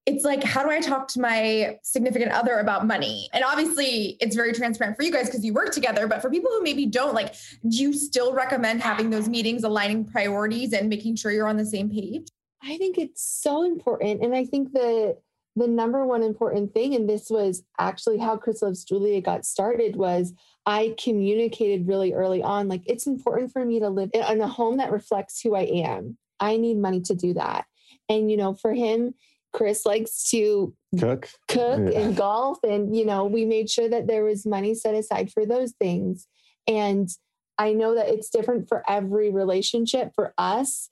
it's 0.06 0.24
like, 0.24 0.42
how 0.42 0.62
do 0.62 0.70
I 0.70 0.80
talk 0.80 1.08
to 1.08 1.20
my 1.20 1.78
significant 1.82 2.32
other 2.32 2.58
about 2.58 2.86
money? 2.86 3.28
And 3.34 3.44
obviously, 3.44 4.16
it's 4.20 4.34
very 4.34 4.54
transparent 4.54 4.96
for 4.96 5.02
you 5.02 5.12
guys 5.12 5.26
because 5.26 5.44
you 5.44 5.52
work 5.52 5.72
together. 5.72 6.06
But 6.06 6.22
for 6.22 6.30
people 6.30 6.50
who 6.50 6.62
maybe 6.62 6.86
don't, 6.86 7.14
like, 7.14 7.34
do 7.68 7.76
you 7.76 7.92
still 7.92 8.32
recommend 8.32 8.80
having 8.80 9.10
those 9.10 9.28
meetings, 9.28 9.64
aligning 9.64 10.06
priorities, 10.06 10.72
and 10.72 10.88
making 10.88 11.16
sure 11.16 11.30
you're 11.30 11.48
on 11.48 11.58
the 11.58 11.66
same 11.66 11.90
page? 11.90 12.28
I 12.62 12.78
think 12.78 12.96
it's 12.96 13.22
so 13.22 13.64
important. 13.64 14.22
And 14.22 14.34
I 14.34 14.46
think 14.46 14.72
the 14.72 15.18
the 15.58 15.66
number 15.66 16.06
one 16.06 16.22
important 16.22 16.72
thing, 16.72 16.94
and 16.94 17.08
this 17.08 17.28
was 17.30 17.62
actually 17.78 18.18
how 18.18 18.36
Chris 18.36 18.62
Loves 18.62 18.84
Julia 18.84 19.20
got 19.20 19.44
started, 19.44 19.96
was 19.96 20.32
I 20.64 20.94
communicated 21.02 21.88
really 21.88 22.12
early 22.12 22.42
on, 22.42 22.68
like, 22.68 22.82
it's 22.86 23.06
important 23.06 23.52
for 23.52 23.64
me 23.64 23.80
to 23.80 23.88
live 23.88 24.10
in 24.14 24.40
a 24.40 24.46
home 24.46 24.76
that 24.76 24.92
reflects 24.92 25.40
who 25.40 25.54
I 25.54 25.62
am. 25.62 26.16
I 26.40 26.56
need 26.56 26.78
money 26.78 27.00
to 27.02 27.14
do 27.14 27.34
that. 27.34 27.64
And, 28.08 28.30
you 28.30 28.36
know, 28.36 28.54
for 28.54 28.72
him, 28.72 29.14
Chris 29.52 29.84
likes 29.84 30.30
to 30.30 30.74
cook, 30.98 31.28
cook 31.48 31.80
yeah. 31.92 32.00
and 32.00 32.16
golf. 32.16 32.58
And, 32.62 32.96
you 32.96 33.04
know, 33.04 33.24
we 33.24 33.44
made 33.44 33.68
sure 33.68 33.88
that 33.88 34.06
there 34.06 34.24
was 34.24 34.46
money 34.46 34.74
set 34.74 34.94
aside 34.94 35.32
for 35.32 35.46
those 35.46 35.72
things. 35.72 36.26
And 36.66 37.08
I 37.58 37.72
know 37.72 37.94
that 37.94 38.08
it's 38.08 38.30
different 38.30 38.68
for 38.68 38.84
every 38.88 39.30
relationship. 39.30 40.12
For 40.14 40.34
us, 40.38 40.90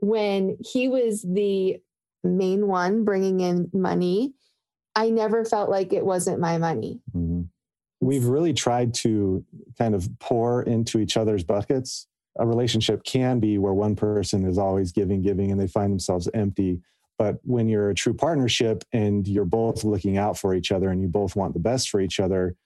when 0.00 0.58
he 0.60 0.88
was 0.88 1.22
the 1.22 1.80
main 2.24 2.66
one 2.66 3.04
bringing 3.04 3.40
in 3.40 3.70
money, 3.72 4.34
I 4.94 5.10
never 5.10 5.44
felt 5.44 5.70
like 5.70 5.92
it 5.92 6.04
wasn't 6.04 6.40
my 6.40 6.58
money. 6.58 7.00
Mm-hmm. 7.16 7.42
We've 8.00 8.26
really 8.26 8.52
tried 8.52 8.94
to 8.94 9.44
kind 9.78 9.94
of 9.94 10.08
pour 10.18 10.62
into 10.62 10.98
each 10.98 11.16
other's 11.16 11.44
buckets. 11.44 12.06
A 12.38 12.46
relationship 12.46 13.04
can 13.04 13.38
be 13.38 13.58
where 13.58 13.74
one 13.74 13.94
person 13.94 14.44
is 14.44 14.58
always 14.58 14.92
giving, 14.92 15.22
giving, 15.22 15.52
and 15.52 15.60
they 15.60 15.68
find 15.68 15.92
themselves 15.92 16.28
empty 16.34 16.80
but 17.22 17.38
when 17.44 17.68
you're 17.68 17.90
a 17.90 17.94
true 17.94 18.14
partnership 18.14 18.82
and 18.92 19.28
you're 19.28 19.44
both 19.44 19.84
looking 19.84 20.18
out 20.18 20.36
for 20.36 20.54
each 20.54 20.72
other 20.72 20.88
and 20.90 21.00
you 21.00 21.06
both 21.06 21.36
want 21.36 21.54
the 21.54 21.60
best 21.60 21.88
for 21.88 22.00
each 22.00 22.18
other, 22.18 22.56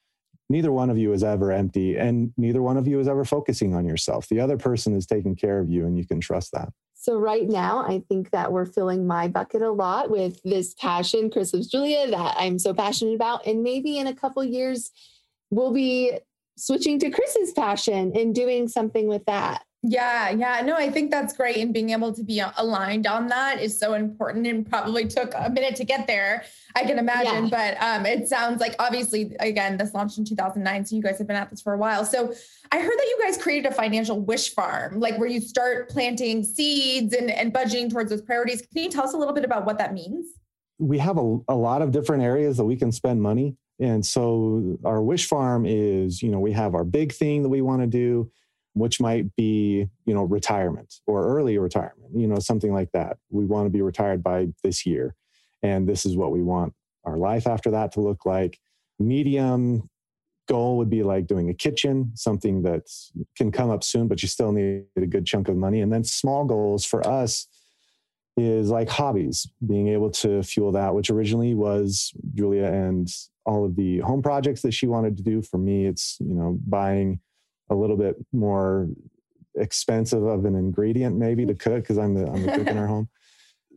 neither 0.49 0.73
one 0.73 0.89
of 0.89 0.97
you 0.97 1.13
is 1.13 1.23
ever 1.23 1.53
empty 1.53 1.97
and 1.97 2.33
neither 2.39 2.63
one 2.63 2.79
of 2.79 2.87
you 2.87 2.99
is 2.99 3.07
ever 3.07 3.23
focusing 3.23 3.75
on 3.75 3.85
yourself. 3.85 4.29
The 4.29 4.41
other 4.41 4.57
person 4.57 4.97
is 4.97 5.05
taking 5.05 5.37
care 5.37 5.59
of 5.59 5.69
you 5.69 5.85
and 5.85 5.99
you 5.99 6.07
can 6.07 6.21
trust 6.21 6.53
that. 6.53 6.71
So 7.07 7.17
right 7.17 7.49
now, 7.49 7.85
I 7.87 8.03
think 8.09 8.33
that 8.33 8.51
we're 8.51 8.67
filling 8.67 9.07
my 9.07 9.29
bucket 9.29 9.63
a 9.63 9.71
lot 9.71 10.11
with 10.11 10.43
this 10.43 10.75
passion, 10.75 11.31
Chris 11.31 11.55
loves 11.55 11.69
Julia, 11.69 12.11
that 12.11 12.35
I'm 12.37 12.59
so 12.59 12.75
passionate 12.75 13.15
about. 13.15 13.47
And 13.47 13.63
maybe 13.63 13.99
in 13.99 14.09
a 14.09 14.13
couple 14.13 14.43
years, 14.43 14.91
we'll 15.51 15.73
be 15.73 16.19
switching 16.57 16.99
to 16.99 17.11
Chris's 17.11 17.53
passion 17.53 18.11
and 18.17 18.35
doing 18.35 18.67
something 18.67 19.07
with 19.07 19.25
that. 19.27 19.63
Yeah, 19.89 20.31
yeah. 20.31 20.63
No, 20.63 20.75
I 20.75 20.91
think 20.91 21.13
that's 21.13 21.37
great. 21.37 21.59
And 21.59 21.73
being 21.73 21.91
able 21.91 22.13
to 22.13 22.25
be 22.25 22.43
aligned 22.57 23.07
on 23.07 23.29
that 23.29 23.63
is 23.63 23.79
so 23.79 23.95
important 23.95 24.45
and 24.45 24.69
probably 24.69 25.07
took 25.07 25.33
a 25.37 25.49
minute 25.49 25.77
to 25.77 25.85
get 25.85 26.09
there, 26.09 26.45
I 26.75 26.83
can 26.83 26.99
imagine. 26.99 27.47
Yeah. 27.47 27.77
But 27.79 27.81
um, 27.81 28.05
it 28.05 28.27
sounds 28.27 28.61
like 28.61 28.75
obviously, 28.81 29.37
again, 29.39 29.77
this 29.77 29.95
launched 29.95 30.19
in 30.19 30.25
2009. 30.25 30.87
So 30.87 30.97
you 30.97 31.03
guys 31.03 31.19
have 31.19 31.29
been 31.29 31.37
at 31.37 31.51
this 31.51 31.63
for 31.63 31.73
a 31.73 31.79
while. 31.79 32.05
So 32.05 32.35
I 32.73 32.81
heard 32.81 32.99
that 32.99 33.07
you 33.07 33.19
guys 33.23 33.39
created 33.41 33.71
a 33.71 33.75
financial 33.75 34.21
wish 34.21 34.53
farm, 34.53 34.99
like 34.99 35.19
where 35.19 35.29
you 35.29 35.41
start 35.41 35.89
planting 35.89 36.43
seeds 36.43 37.15
and, 37.15 37.31
and 37.31 37.55
budgeting 37.55 37.89
towards 37.89 38.11
those 38.11 38.23
priorities. 38.23 38.63
Can 38.73 38.83
you 38.83 38.91
tell 38.91 39.05
us 39.05 39.15
a 39.15 39.17
little 39.17 39.35
bit 39.35 39.45
about 39.45 39.67
what 39.67 39.79
that 39.79 39.95
means? 39.95 40.27
We 40.81 40.99
have 40.99 41.17
a, 41.17 41.39
a 41.47 41.55
lot 41.55 41.81
of 41.81 41.93
different 41.93 42.25
areas 42.25 42.57
that 42.57 42.65
we 42.65 42.75
can 42.75 42.91
spend 42.91 43.23
money. 43.23 43.55
And 43.79 44.05
so 44.05 44.79
our 44.85 45.01
wish 45.01 45.29
farm 45.29 45.65
is, 45.65 46.25
you 46.25 46.31
know, 46.31 46.41
we 46.41 46.51
have 46.53 46.75
our 46.75 46.85
big 46.85 47.13
thing 47.13 47.45
that 47.45 47.51
we 47.51 47.61
want 47.61 47.83
to 47.83 47.87
do 47.87 48.33
which 48.77 49.01
might 49.01 49.35
be 49.37 49.89
you 50.05 50.15
know 50.15 50.25
retirement 50.25 50.97
or 51.07 51.27
early 51.27 51.57
retirement 51.57 52.11
you 52.15 52.27
know 52.27 52.39
something 52.39 52.73
like 52.73 52.93
that. 52.93 53.17
We 53.31 53.47
want 53.47 53.67
to 53.67 53.71
be 53.71 53.81
retired 53.81 54.23
by 54.23 54.49
this 54.63 54.85
year 54.85 55.15
and 55.63 55.89
this 55.89 56.05
is 56.05 56.17
what 56.17 56.31
we 56.31 56.43
want 56.43 56.75
our 57.05 57.17
life 57.17 57.47
after 57.47 57.71
that 57.71 57.93
to 57.93 58.01
look 58.01 58.27
like. 58.27 58.59
Medium 58.99 59.89
goal 60.47 60.77
would 60.77 60.91
be 60.91 61.03
like 61.03 61.27
doing 61.27 61.49
a 61.49 61.55
kitchen 61.55 62.13
something 62.15 62.63
that 62.63 62.83
can 63.37 63.51
come 63.51 63.71
up 63.71 63.83
soon 63.83 64.07
but 64.09 64.23
you 64.23 64.29
still 64.29 64.53
need 64.53 64.85
a 64.97 65.07
good 65.07 65.25
chunk 65.25 65.49
of 65.49 65.57
money. 65.57 65.81
And 65.81 65.91
then 65.91 66.05
small 66.05 66.45
goals 66.45 66.85
for 66.85 67.07
us 67.07 67.49
is 68.37 68.69
like 68.69 68.91
hobbies 68.91 69.49
being 69.67 69.89
able 69.89 70.11
to 70.11 70.43
fuel 70.43 70.73
that 70.73 70.95
which 70.95 71.09
originally 71.09 71.55
was 71.55 72.13
julia 72.35 72.67
and 72.67 73.09
all 73.47 73.65
of 73.65 73.75
the 73.75 74.01
home 74.01 74.21
projects 74.21 74.61
that 74.63 74.75
she 74.75 74.87
wanted 74.87 75.17
to 75.17 75.23
do. 75.23 75.41
For 75.41 75.57
me 75.57 75.87
it's 75.87 76.19
you 76.21 76.35
know 76.35 76.59
buying 76.67 77.21
a 77.71 77.75
little 77.75 77.97
bit 77.97 78.17
more 78.33 78.89
expensive 79.57 80.23
of 80.23 80.45
an 80.45 80.55
ingredient 80.55 81.17
maybe 81.17 81.47
to 81.47 81.55
mm. 81.55 81.59
cook 81.59 81.83
because 81.83 81.99
I'm 81.99 82.15
the 82.15 82.27
I'm 82.31 82.43
the 82.43 82.53
cook 82.53 82.67
in 82.67 82.79
our 82.79 82.87
home. 82.87 83.09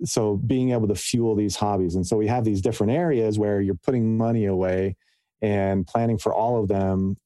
So 0.05 0.38
being 0.38 0.72
able 0.72 0.88
to 0.88 0.96
fuel 0.96 1.36
these 1.36 1.55
hobbies, 1.55 1.96
and 1.96 2.08
so 2.08 2.15
we 2.15 2.27
have 2.27 2.46
these 2.46 2.62
different 2.62 2.93
areas 2.93 3.38
where 3.38 3.60
you're 3.60 3.75
putting 3.75 4.17
money 4.17 4.46
away 4.46 4.96
and 5.41 5.86
planning 5.86 6.17
for 6.17 6.34
all 6.34 6.62
of 6.62 6.69
them 6.69 7.17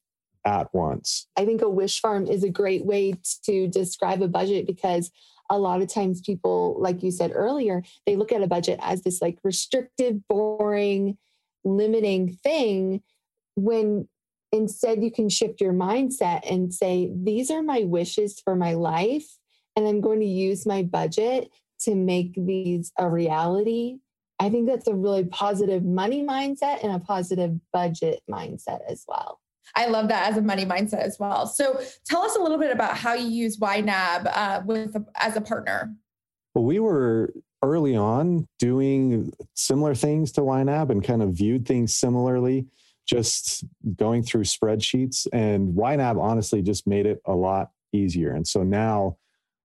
at 0.44 0.72
once. 0.74 1.26
I 1.36 1.44
think 1.44 1.62
a 1.62 1.68
wish 1.68 2.00
farm 2.00 2.26
is 2.26 2.44
a 2.44 2.50
great 2.50 2.84
way 2.84 3.14
to 3.44 3.68
describe 3.68 4.22
a 4.22 4.28
budget 4.28 4.66
because 4.66 5.10
a 5.50 5.58
lot 5.58 5.82
of 5.82 5.88
times 5.88 6.20
people, 6.20 6.76
like 6.80 7.02
you 7.02 7.10
said 7.10 7.32
earlier, 7.34 7.82
they 8.06 8.16
look 8.16 8.32
at 8.32 8.42
a 8.42 8.46
budget 8.46 8.78
as 8.82 9.02
this 9.02 9.22
like 9.22 9.38
restrictive, 9.44 10.26
boring, 10.28 11.16
limiting 11.64 12.32
thing 12.32 13.02
when 13.56 14.08
Instead, 14.54 15.02
you 15.02 15.10
can 15.10 15.28
shift 15.28 15.60
your 15.60 15.72
mindset 15.72 16.48
and 16.48 16.72
say, 16.72 17.10
These 17.12 17.50
are 17.50 17.60
my 17.60 17.80
wishes 17.80 18.38
for 18.38 18.54
my 18.54 18.74
life, 18.74 19.26
and 19.74 19.84
I'm 19.84 20.00
going 20.00 20.20
to 20.20 20.26
use 20.26 20.64
my 20.64 20.84
budget 20.84 21.50
to 21.80 21.96
make 21.96 22.34
these 22.36 22.92
a 22.96 23.10
reality. 23.10 23.98
I 24.38 24.50
think 24.50 24.68
that's 24.68 24.86
a 24.86 24.94
really 24.94 25.24
positive 25.24 25.82
money 25.84 26.22
mindset 26.22 26.84
and 26.84 26.92
a 26.92 27.00
positive 27.00 27.58
budget 27.72 28.22
mindset 28.30 28.78
as 28.88 29.04
well. 29.08 29.40
I 29.74 29.86
love 29.86 30.06
that 30.08 30.30
as 30.30 30.36
a 30.36 30.42
money 30.42 30.64
mindset 30.64 31.00
as 31.00 31.18
well. 31.18 31.48
So 31.48 31.80
tell 32.06 32.22
us 32.22 32.36
a 32.36 32.40
little 32.40 32.58
bit 32.58 32.70
about 32.70 32.96
how 32.96 33.14
you 33.14 33.26
use 33.26 33.56
YNAB 33.56 34.30
uh, 34.32 34.62
with 34.64 34.96
as 35.16 35.34
a 35.34 35.40
partner. 35.40 35.92
Well, 36.54 36.64
we 36.64 36.78
were 36.78 37.34
early 37.60 37.96
on 37.96 38.46
doing 38.60 39.32
similar 39.54 39.96
things 39.96 40.30
to 40.32 40.42
YNAB 40.42 40.90
and 40.90 41.02
kind 41.02 41.24
of 41.24 41.30
viewed 41.30 41.66
things 41.66 41.92
similarly 41.92 42.68
just 43.06 43.64
going 43.96 44.22
through 44.22 44.44
spreadsheets 44.44 45.26
and 45.32 45.74
YNAB 45.74 46.20
honestly 46.20 46.62
just 46.62 46.86
made 46.86 47.06
it 47.06 47.20
a 47.26 47.34
lot 47.34 47.70
easier. 47.92 48.32
And 48.32 48.46
so 48.46 48.62
now 48.62 49.16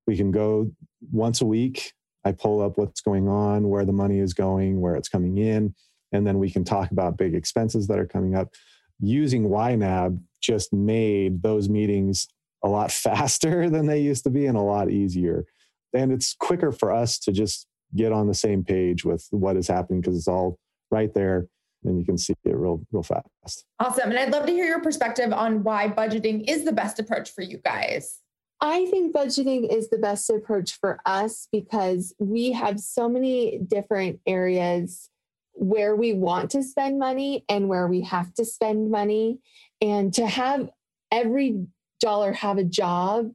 we 0.07 0.17
can 0.17 0.31
go 0.31 0.71
once 1.11 1.41
a 1.41 1.45
week. 1.45 1.93
I 2.25 2.33
pull 2.33 2.61
up 2.61 2.77
what's 2.77 3.01
going 3.01 3.29
on, 3.29 3.69
where 3.69 3.85
the 3.85 3.93
money 3.93 4.19
is 4.19 4.33
going, 4.33 4.81
where 4.81 4.95
it's 4.95 5.07
coming 5.07 5.37
in, 5.37 5.73
and 6.11 6.27
then 6.27 6.37
we 6.37 6.51
can 6.51 6.63
talk 6.63 6.91
about 6.91 7.17
big 7.17 7.33
expenses 7.33 7.87
that 7.87 7.99
are 7.99 8.05
coming 8.05 8.35
up. 8.35 8.53
Using 8.99 9.49
YNAB 9.49 10.19
just 10.41 10.73
made 10.73 11.41
those 11.41 11.69
meetings 11.69 12.27
a 12.63 12.67
lot 12.67 12.91
faster 12.91 13.69
than 13.69 13.85
they 13.85 14.01
used 14.01 14.23
to 14.25 14.29
be 14.29 14.47
and 14.47 14.57
a 14.57 14.61
lot 14.61 14.91
easier. 14.91 15.45
And 15.93 16.11
it's 16.11 16.35
quicker 16.37 16.71
for 16.71 16.91
us 16.91 17.17
to 17.19 17.31
just 17.31 17.67
get 17.95 18.11
on 18.11 18.27
the 18.27 18.33
same 18.33 18.63
page 18.63 19.05
with 19.05 19.25
what 19.31 19.57
is 19.57 19.67
happening 19.67 20.01
because 20.01 20.15
it's 20.15 20.27
all 20.27 20.59
right 20.91 21.13
there 21.13 21.47
and 21.83 21.99
you 21.99 22.05
can 22.05 22.17
see 22.17 22.33
it 22.43 22.55
real 22.55 22.81
real 22.91 23.03
fast. 23.03 23.65
Awesome. 23.79 24.09
And 24.09 24.19
I'd 24.19 24.31
love 24.31 24.45
to 24.45 24.51
hear 24.51 24.65
your 24.65 24.81
perspective 24.81 25.31
on 25.31 25.63
why 25.63 25.87
budgeting 25.87 26.49
is 26.49 26.65
the 26.65 26.71
best 26.71 26.99
approach 26.99 27.31
for 27.31 27.41
you 27.41 27.57
guys. 27.57 28.19
I 28.61 28.85
think 28.87 29.15
budgeting 29.15 29.73
is 29.73 29.89
the 29.89 29.97
best 29.97 30.29
approach 30.29 30.77
for 30.79 30.99
us 31.05 31.47
because 31.51 32.13
we 32.19 32.51
have 32.51 32.79
so 32.79 33.07
many 33.07 33.57
different 33.59 34.19
areas 34.27 35.09
where 35.53 35.95
we 35.95 36.13
want 36.13 36.51
to 36.51 36.63
spend 36.63 36.99
money 36.99 37.45
and 37.47 37.69
where 37.69 37.87
we 37.87 38.01
have 38.01 38.33
to 38.33 38.45
spend 38.45 38.91
money. 38.91 39.39
And 39.81 40.13
to 40.15 40.27
have 40.27 40.69
every 41.11 41.67
dollar 42.01 42.33
have 42.33 42.57
a 42.57 42.63
job, 42.63 43.31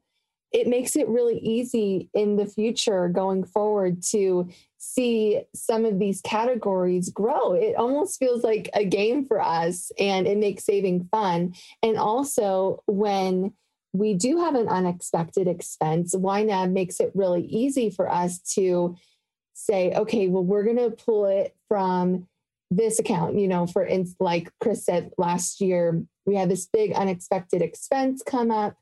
it 0.53 0.69
makes 0.69 0.95
it 0.95 1.09
really 1.09 1.39
easy 1.39 2.09
in 2.15 2.37
the 2.37 2.47
future 2.47 3.09
going 3.09 3.45
forward 3.45 4.03
to 4.11 4.49
see 4.85 5.43
some 5.55 5.85
of 5.85 5.99
these 5.99 6.21
categories 6.21 7.09
grow. 7.09 7.53
It 7.53 7.75
almost 7.77 8.19
feels 8.19 8.45
like 8.45 8.71
a 8.75 8.85
game 8.85 9.25
for 9.25 9.41
us 9.41 9.91
and 9.99 10.27
it 10.27 10.39
makes 10.39 10.65
saving 10.65 11.09
fun. 11.11 11.55
And 11.83 11.97
also, 11.97 12.83
when 12.87 13.53
we 13.93 14.15
do 14.15 14.39
have 14.39 14.55
an 14.55 14.69
unexpected 14.69 15.47
expense, 15.47 16.15
YNAB 16.15 16.73
makes 16.73 17.01
it 17.01 17.13
really 17.15 17.45
easy 17.47 17.91
for 17.91 18.11
us 18.11 18.41
to 18.55 18.97
say, 19.55 19.93
okay, 19.95 20.29
well, 20.29 20.45
we're 20.45 20.65
going 20.65 20.77
to 20.77 20.91
pull 20.91 21.27
it 21.27 21.57
from 21.69 22.27
this 22.71 22.99
account. 22.99 23.39
You 23.39 23.49
know, 23.49 23.67
for 23.67 23.87
instance, 23.87 24.17
like 24.21 24.51
Chris 24.61 24.85
said 24.85 25.13
last 25.17 25.61
year, 25.61 26.03
we 26.27 26.35
had 26.35 26.51
this 26.51 26.67
big 26.67 26.93
unexpected 26.93 27.63
expense 27.63 28.23
come 28.25 28.51
up, 28.51 28.77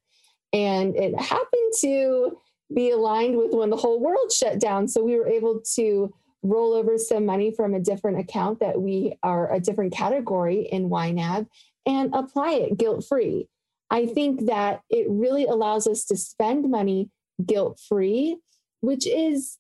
and 0.53 0.97
it 0.97 1.19
happened 1.21 1.73
to 1.81 2.39
be 2.75 2.91
aligned 2.91 3.37
with 3.37 3.53
when 3.53 3.71
the 3.71 3.77
whole 3.77 4.01
world 4.01 4.33
shut 4.33 4.59
down. 4.59 4.89
So 4.89 5.03
we 5.03 5.17
were 5.17 5.29
able 5.29 5.61
to 5.75 6.13
roll 6.43 6.75
over 6.75 6.99
some 6.99 7.25
money 7.25 7.53
from 7.53 7.75
a 7.75 7.81
different 7.81 8.19
account 8.19 8.61
that 8.61 8.81
we 8.81 9.17
are 9.23 9.53
a 9.53 9.61
different 9.61 9.93
category 9.93 10.69
in 10.73 10.91
YNAB 10.91 11.47
and 11.87 12.15
apply 12.15 12.53
it 12.53 12.79
guilt 12.79 13.05
free. 13.09 13.49
I 13.91 14.07
think 14.07 14.47
that 14.47 14.81
it 14.91 15.07
really 15.09 15.45
allows 15.45 15.87
us 15.87 16.05
to 16.07 16.17
spend 16.17 16.71
money 16.71 17.11
guilt 17.45 17.81
free, 17.89 18.39
which 18.81 19.07
is 19.07 19.59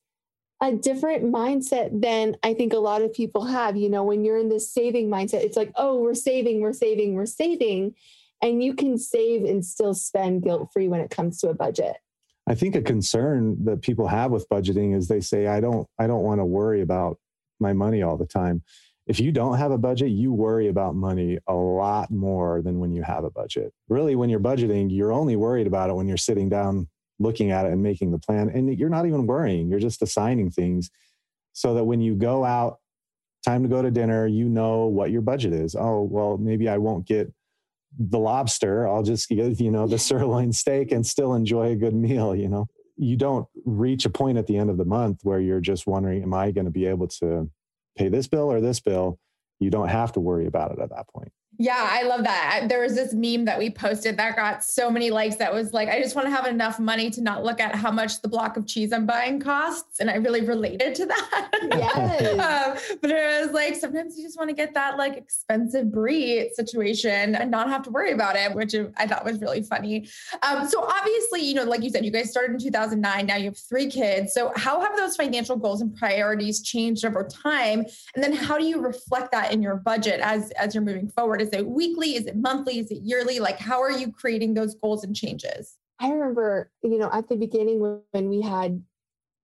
a 0.61 0.73
different 0.73 1.25
mindset 1.25 2.00
than 2.00 2.37
I 2.42 2.54
think 2.54 2.73
a 2.73 2.78
lot 2.78 3.02
of 3.02 3.12
people 3.12 3.45
have. 3.45 3.76
You 3.76 3.90
know, 3.90 4.04
when 4.04 4.25
you're 4.25 4.38
in 4.38 4.49
this 4.49 4.73
saving 4.73 5.11
mindset, 5.11 5.42
it's 5.42 5.57
like, 5.57 5.73
oh, 5.76 6.00
we're 6.00 6.14
saving, 6.14 6.61
we're 6.61 6.73
saving, 6.73 7.14
we're 7.14 7.26
saving. 7.26 7.95
And 8.40 8.62
you 8.62 8.75
can 8.75 8.97
save 8.97 9.45
and 9.45 9.64
still 9.64 9.95
spend 9.95 10.42
guilt 10.42 10.71
free 10.73 10.88
when 10.88 11.00
it 11.00 11.11
comes 11.11 11.38
to 11.40 11.49
a 11.49 11.54
budget. 11.54 11.97
I 12.49 12.55
think 12.55 12.75
a 12.75 12.83
concern 12.83 13.65
that 13.65 13.83
people 13.83 14.09
have 14.09 14.31
with 14.31 14.49
budgeting 14.49 14.97
is 14.97 15.09
they 15.09 15.21
say, 15.21 15.47
I 15.47 15.61
don't, 15.61 15.87
I 15.99 16.07
don't 16.07 16.25
want 16.25 16.41
to 16.41 16.45
worry 16.45 16.81
about 16.81 17.19
my 17.61 17.73
money 17.73 18.03
all 18.03 18.17
the 18.17 18.27
time. 18.27 18.63
If 19.07 19.21
you 19.21 19.33
don't 19.33 19.59
have 19.59 19.71
a 19.71 19.79
budget, 19.79 20.11
you 20.11 20.33
worry 20.33 20.69
about 20.69 20.95
money 20.95 21.39
a 21.47 21.55
lot 21.55 22.11
more 22.11 22.63
than 22.63 22.79
when 22.79 22.93
you 22.93 23.03
have 23.03 23.25
a 23.25 23.31
budget. 23.31 23.73
Really, 23.89 24.15
when 24.15 24.31
you're 24.31 24.41
budgeting, 24.41 24.89
you're 24.91 25.13
only 25.13 25.37
worried 25.37 25.67
about 25.67 25.91
it 25.91 25.95
when 25.95 26.09
you're 26.09 26.17
sitting 26.17 26.49
down 26.49 26.89
looking 27.19 27.51
at 27.51 27.67
it 27.67 27.73
and 27.73 27.83
making 27.83 28.11
the 28.11 28.19
plan. 28.19 28.49
And 28.49 28.79
you're 28.79 28.89
not 28.89 29.07
even 29.07 29.27
worrying, 29.27 29.69
you're 29.69 29.81
just 29.81 30.03
assigning 30.03 30.51
things 30.51 30.91
so 31.53 31.75
that 31.75 31.85
when 31.85 32.01
you 32.01 32.15
go 32.15 32.45
out, 32.45 32.79
time 33.45 33.63
to 33.63 33.69
go 33.69 33.83
to 33.83 33.91
dinner, 33.91 34.27
you 34.27 34.49
know 34.49 34.87
what 34.87 35.11
your 35.11 35.21
budget 35.21 35.53
is. 35.53 35.75
Oh, 35.75 36.03
well, 36.03 36.39
maybe 36.39 36.69
I 36.69 36.79
won't 36.79 37.07
get 37.07 37.33
the 37.99 38.19
lobster. 38.19 38.89
I'll 38.89 39.03
just 39.03 39.29
get, 39.29 39.61
you 39.61 39.71
know, 39.71 39.87
the 39.87 39.99
sirloin 39.99 40.53
steak 40.53 40.93
and 40.93 41.07
still 41.07 41.35
enjoy 41.35 41.73
a 41.73 41.77
good 41.77 41.95
meal, 41.95 42.35
you 42.35 42.49
know. 42.49 42.67
You 42.97 43.17
don't 43.17 43.47
reach 43.65 44.05
a 44.05 44.11
point 44.11 44.39
at 44.39 44.47
the 44.47 44.57
end 44.57 44.71
of 44.71 44.77
the 44.77 44.85
month 44.85 45.21
where 45.23 45.41
you're 45.41 45.61
just 45.61 45.87
wondering, 45.87 46.23
am 46.23 46.35
I 46.35 46.51
going 46.51 46.67
to 46.67 46.71
be 46.71 46.87
able 46.87 47.09
to 47.09 47.51
pay 47.97 48.09
this 48.09 48.29
bill 48.29 48.53
or 48.53 48.61
this 48.61 48.81
bill? 48.81 49.19
You 49.61 49.71
don't 49.71 49.89
have 49.89 50.13
to 50.13 50.21
worry 50.21 50.47
about 50.47 50.73
it 50.73 50.79
at 50.79 50.91
that 50.91 51.09
point. 51.09 51.33
Yeah, 51.62 51.88
I 51.88 52.02
love 52.02 52.25
that. 52.25 52.64
There 52.69 52.81
was 52.81 52.97
this 52.97 53.14
meme 53.14 53.45
that 53.45 53.57
we 53.57 53.71
posted 53.71 54.16
that 54.16 54.35
got 54.35 54.64
so 54.64 54.90
many 54.90 55.12
likes 55.12 55.37
that 55.37 55.54
was 55.54 55.73
like, 55.73 55.88
I 55.88 56.02
just 56.02 56.16
want 56.16 56.26
to 56.26 56.35
have 56.35 56.45
enough 56.45 56.81
money 56.81 57.09
to 57.11 57.23
not 57.23 57.45
look 57.45 57.61
at 57.61 57.76
how 57.76 57.92
much 57.92 58.21
the 58.21 58.26
block 58.26 58.57
of 58.57 58.66
cheese 58.66 58.92
I'm 58.92 59.07
buying 59.07 59.38
costs. 59.38 60.00
And 60.00 60.11
I 60.11 60.16
really 60.16 60.40
related 60.40 60.97
to 60.97 61.07
that. 61.07 61.50
Yes. 61.71 62.83
um, 62.90 62.99
but 63.00 63.11
it 63.12 63.45
was 63.45 63.54
like, 63.54 63.76
sometimes 63.76 64.19
you 64.19 64.25
just 64.25 64.37
want 64.37 64.50
to 64.50 64.57
get 64.57 64.75
that 64.75 64.99
like 64.99 65.16
expensive 65.16 65.92
brie 65.92 66.50
situation 66.52 67.37
and 67.37 67.49
not 67.49 67.69
have 67.69 67.85
to 67.85 67.90
worry 67.90 68.11
about 68.11 68.35
it, 68.35 68.52
which 68.57 68.75
I 68.97 69.07
thought 69.07 69.25
was 69.25 69.40
really 69.40 69.62
funny. 69.62 70.09
Um, 70.42 70.66
so 70.66 70.83
obviously, 70.83 71.42
you 71.42 71.54
know, 71.54 71.62
like 71.62 71.85
you 71.85 71.90
said, 71.90 72.04
you 72.04 72.11
guys 72.11 72.28
started 72.28 72.54
in 72.54 72.59
2009. 72.59 73.25
Now 73.25 73.37
you 73.37 73.45
have 73.45 73.59
three 73.59 73.88
kids. 73.88 74.35
So 74.35 74.50
how 74.57 74.81
have 74.81 74.97
those 74.97 75.14
financial 75.14 75.54
goals 75.54 75.81
and 75.81 75.95
priorities 75.95 76.61
changed 76.61 77.04
over 77.04 77.23
time? 77.23 77.85
And 78.16 78.25
then 78.25 78.33
how 78.33 78.59
do 78.59 78.64
you 78.64 78.81
reflect 78.81 79.31
that 79.31 79.52
in 79.52 79.62
your 79.62 79.76
budget 79.76 80.19
as, 80.19 80.50
as 80.59 80.75
you're 80.75 80.82
moving 80.82 81.08
forward? 81.08 81.41
Is 81.41 81.51
it 81.52 81.67
weekly? 81.67 82.17
Is 82.17 82.26
it 82.26 82.36
monthly? 82.36 82.78
Is 82.78 82.91
it 82.91 83.02
yearly? 83.02 83.41
Like, 83.41 83.58
how 83.58 83.80
are 83.80 83.91
you 83.91 84.12
creating 84.12 84.54
those 84.54 84.75
goals 84.75 85.04
and 85.04 85.15
changes? 85.15 85.76
I 85.99 86.10
remember, 86.10 86.71
you 86.82 86.99
know, 86.99 87.10
at 87.12 87.28
the 87.28 87.36
beginning 87.36 88.02
when 88.10 88.28
we 88.28 88.41
had 88.41 88.82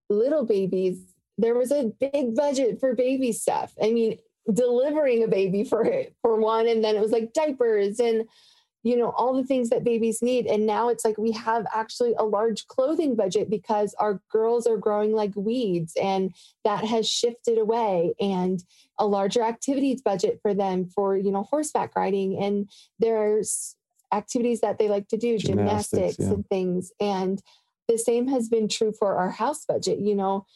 little 0.09 0.45
babies, 0.45 0.99
there 1.39 1.55
was 1.55 1.71
a 1.71 1.93
big 2.01 2.35
budget 2.35 2.81
for 2.81 2.95
baby 2.95 3.33
stuff. 3.33 3.75
I 3.83 3.91
mean, 3.91 4.19
delivering 4.53 5.23
a 5.23 5.29
baby 5.29 5.65
for 5.65 5.85
for 6.23 6.37
one, 6.41 6.69
and 6.69 6.83
then 6.83 6.97
it 6.97 7.01
was 7.01 7.13
like 7.13 7.33
diapers 7.33 8.01
and 8.01 8.27
you 8.87 8.97
know 8.97 9.11
all 9.17 9.35
the 9.35 9.43
things 9.43 9.69
that 9.71 9.83
babies 9.83 10.23
need. 10.23 10.47
And 10.47 10.65
now 10.65 10.91
it's 10.91 11.05
like 11.05 11.19
we 11.19 11.33
have 11.33 11.67
actually 11.75 12.15
a 12.17 12.23
large 12.23 12.69
clothing 12.69 13.17
budget 13.17 13.51
because 13.51 13.97
our 13.99 14.21
girls 14.31 14.65
are 14.65 14.77
growing 14.77 15.13
like 15.13 15.33
weeds 15.35 15.95
and 16.01 16.33
that 16.63 16.85
has 16.85 17.09
shifted 17.09 17.59
away 17.59 18.15
and 18.21 18.63
a 18.97 19.05
larger 19.05 19.43
activities 19.43 20.03
budget 20.03 20.39
for 20.41 20.55
them 20.55 20.85
for 20.85 21.17
you 21.17 21.33
know 21.33 21.43
horseback 21.43 21.97
riding. 21.97 22.41
And 22.41 22.71
there's 23.01 23.75
activities 24.13 24.61
that 24.61 24.79
they 24.79 24.89
like 24.89 25.09
to 25.09 25.17
do 25.17 25.37
gymnastics, 25.37 25.91
gymnastics 25.91 26.19
yeah. 26.21 26.35
and 26.35 26.47
things. 26.49 26.93
And 27.01 27.43
the 27.89 27.99
same 27.99 28.29
has 28.29 28.49
been 28.49 28.69
true 28.69 28.93
for 28.97 29.17
our 29.17 29.31
house 29.31 29.65
budget 29.65 29.99
you 29.99 30.15
know. 30.15 30.47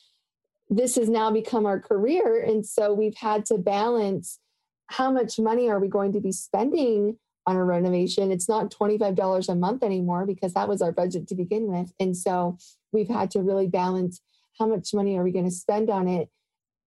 This 0.72 0.94
has 0.94 1.08
now 1.08 1.32
become 1.32 1.66
our 1.66 1.80
career 1.80 2.40
and 2.40 2.64
so 2.64 2.94
we've 2.94 3.16
had 3.16 3.44
to 3.46 3.58
balance 3.58 4.38
how 4.86 5.10
much 5.10 5.36
money 5.36 5.68
are 5.68 5.80
we 5.80 5.88
going 5.88 6.12
to 6.12 6.20
be 6.20 6.30
spending 6.30 7.16
on 7.50 7.56
a 7.56 7.64
renovation. 7.64 8.30
It's 8.30 8.48
not 8.48 8.70
$25 8.70 9.48
a 9.48 9.54
month 9.54 9.82
anymore 9.82 10.24
because 10.24 10.54
that 10.54 10.68
was 10.68 10.80
our 10.80 10.92
budget 10.92 11.26
to 11.28 11.34
begin 11.34 11.66
with. 11.66 11.92
And 11.98 12.16
so 12.16 12.56
we've 12.92 13.08
had 13.08 13.30
to 13.32 13.42
really 13.42 13.66
balance 13.66 14.20
how 14.58 14.66
much 14.66 14.94
money 14.94 15.18
are 15.18 15.24
we 15.24 15.32
going 15.32 15.46
to 15.46 15.50
spend 15.50 15.90
on 15.90 16.06
it 16.06 16.28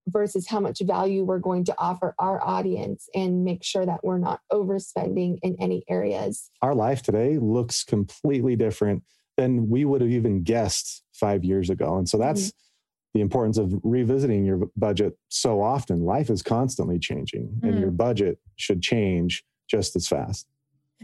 versus 0.08 0.48
how 0.48 0.60
much 0.60 0.80
value 0.82 1.24
we're 1.24 1.38
going 1.38 1.64
to 1.64 1.74
offer 1.78 2.14
our 2.18 2.42
audience 2.42 3.08
and 3.14 3.44
make 3.44 3.62
sure 3.62 3.86
that 3.86 4.02
we're 4.02 4.18
not 4.18 4.40
overspending 4.52 5.38
in 5.42 5.56
any 5.60 5.84
areas. 5.88 6.50
Our 6.62 6.74
life 6.74 7.02
today 7.02 7.38
looks 7.38 7.84
completely 7.84 8.56
different 8.56 9.02
than 9.36 9.68
we 9.68 9.84
would 9.84 10.00
have 10.00 10.10
even 10.10 10.42
guessed 10.42 11.02
five 11.12 11.44
years 11.44 11.70
ago. 11.70 11.96
And 11.96 12.08
so 12.08 12.18
that's 12.18 12.48
mm-hmm. 12.48 13.18
the 13.18 13.20
importance 13.20 13.58
of 13.58 13.74
revisiting 13.82 14.44
your 14.44 14.68
budget 14.76 15.16
so 15.28 15.62
often. 15.62 16.02
Life 16.02 16.30
is 16.30 16.42
constantly 16.42 16.98
changing, 16.98 17.48
mm-hmm. 17.48 17.66
and 17.66 17.80
your 17.80 17.90
mm. 17.90 17.96
budget 17.96 18.38
should 18.56 18.82
change 18.82 19.44
just 19.68 19.96
as 19.96 20.06
fast. 20.06 20.46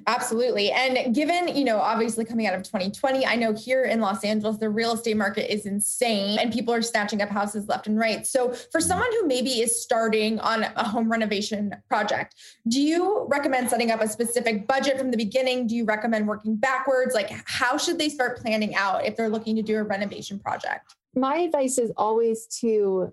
Absolutely. 0.07 0.71
And 0.71 1.15
given, 1.15 1.49
you 1.49 1.65
know, 1.65 1.79
obviously 1.79 2.25
coming 2.25 2.47
out 2.47 2.55
of 2.55 2.63
2020, 2.63 3.27
I 3.27 3.37
know 3.37 3.53
here 3.53 3.85
in 3.85 4.01
Los 4.01 4.25
Angeles, 4.25 4.59
the 4.59 4.69
real 4.69 4.93
estate 4.93 5.17
market 5.17 5.53
is 5.53 5.67
insane 5.67 6.39
and 6.39 6.53
people 6.53 6.73
are 6.73 6.83
snatching 6.83 7.23
up 7.23 7.29
houses 7.29 7.69
left 7.69 7.87
and 7.87 7.99
right. 7.99 8.27
So, 8.27 8.53
for 8.53 8.81
someone 8.81 9.11
who 9.13 9.27
maybe 9.27 9.61
is 9.61 9.81
starting 9.81 10.39
on 10.41 10.65
a 10.65 10.85
home 10.85 11.11
renovation 11.11 11.75
project, 11.89 12.35
do 12.69 12.81
you 12.81 13.27
recommend 13.29 13.71
setting 13.71 13.91
up 13.91 14.01
a 14.01 14.09
specific 14.09 14.67
budget 14.67 14.99
from 14.99 15.11
the 15.11 15.17
beginning? 15.17 15.67
Do 15.67 15.75
you 15.75 15.85
recommend 15.85 16.27
working 16.29 16.57
backwards? 16.57 17.15
Like, 17.15 17.31
how 17.47 17.77
should 17.77 17.99
they 17.99 18.09
start 18.09 18.39
planning 18.39 18.75
out 18.75 19.05
if 19.05 19.17
they're 19.17 19.29
looking 19.29 19.57
to 19.57 19.63
do 19.63 19.77
a 19.79 19.83
renovation 19.83 20.39
project? 20.39 20.95
My 21.15 21.39
advice 21.39 21.79
is 21.79 21.93
always 21.97 22.47
to 22.61 23.13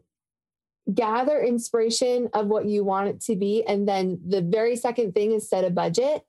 gather 0.94 1.42
inspiration 1.42 2.30
of 2.34 2.48
what 2.48 2.66
you 2.66 2.84
want 2.84 3.10
it 3.10 3.22
to 3.22 3.36
be. 3.36 3.66
And 3.66 3.88
then 3.88 4.20
the 4.26 4.42
very 4.42 4.76
second 4.76 5.14
thing 5.14 5.32
is 5.32 5.50
set 5.50 5.66
a 5.66 5.70
budget. 5.70 6.24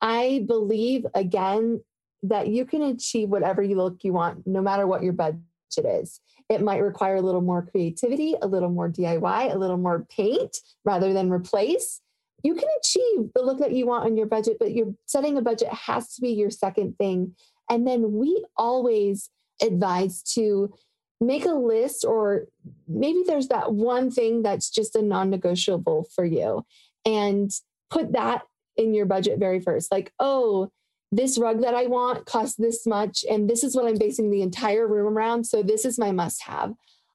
I 0.00 0.44
believe, 0.46 1.06
again, 1.14 1.82
that 2.22 2.48
you 2.48 2.64
can 2.64 2.82
achieve 2.82 3.28
whatever 3.28 3.62
you 3.62 3.76
look 3.76 4.02
you 4.02 4.12
want, 4.12 4.46
no 4.46 4.60
matter 4.60 4.86
what 4.86 5.02
your 5.02 5.12
budget 5.12 5.40
is. 5.78 6.20
It 6.48 6.62
might 6.62 6.82
require 6.82 7.16
a 7.16 7.22
little 7.22 7.40
more 7.40 7.66
creativity, 7.70 8.34
a 8.40 8.46
little 8.46 8.70
more 8.70 8.90
DIY, 8.90 9.54
a 9.54 9.58
little 9.58 9.76
more 9.76 10.06
paint 10.10 10.56
rather 10.84 11.12
than 11.12 11.30
replace. 11.30 12.00
You 12.42 12.54
can 12.54 12.68
achieve 12.78 13.30
the 13.34 13.42
look 13.42 13.58
that 13.58 13.72
you 13.72 13.86
want 13.86 14.04
on 14.04 14.16
your 14.16 14.26
budget, 14.26 14.56
but 14.58 14.72
your 14.72 14.94
setting 15.06 15.36
a 15.38 15.42
budget 15.42 15.68
has 15.68 16.14
to 16.14 16.22
be 16.22 16.30
your 16.30 16.50
second 16.50 16.96
thing. 16.98 17.34
And 17.70 17.86
then 17.86 18.12
we 18.12 18.44
always 18.56 19.30
advise 19.62 20.22
to 20.34 20.72
make 21.20 21.44
a 21.44 21.50
list 21.50 22.04
or 22.04 22.46
maybe 22.88 23.22
there's 23.26 23.48
that 23.48 23.72
one 23.72 24.10
thing 24.10 24.42
that's 24.42 24.70
just 24.70 24.96
a 24.96 25.02
non-negotiable 25.02 26.08
for 26.14 26.24
you 26.24 26.64
and 27.04 27.50
put 27.90 28.12
that 28.12 28.42
in 28.76 28.94
your 28.94 29.06
budget 29.06 29.38
very 29.38 29.60
first 29.60 29.90
like 29.90 30.12
oh 30.18 30.70
this 31.12 31.38
rug 31.38 31.60
that 31.60 31.74
i 31.74 31.86
want 31.86 32.26
costs 32.26 32.56
this 32.56 32.86
much 32.86 33.24
and 33.30 33.48
this 33.48 33.64
is 33.64 33.74
what 33.74 33.86
i'm 33.86 33.98
basing 33.98 34.30
the 34.30 34.42
entire 34.42 34.86
room 34.86 35.06
around 35.06 35.44
so 35.44 35.62
this 35.62 35.84
is 35.84 35.98
my 35.98 36.12
must 36.12 36.42
have 36.42 36.72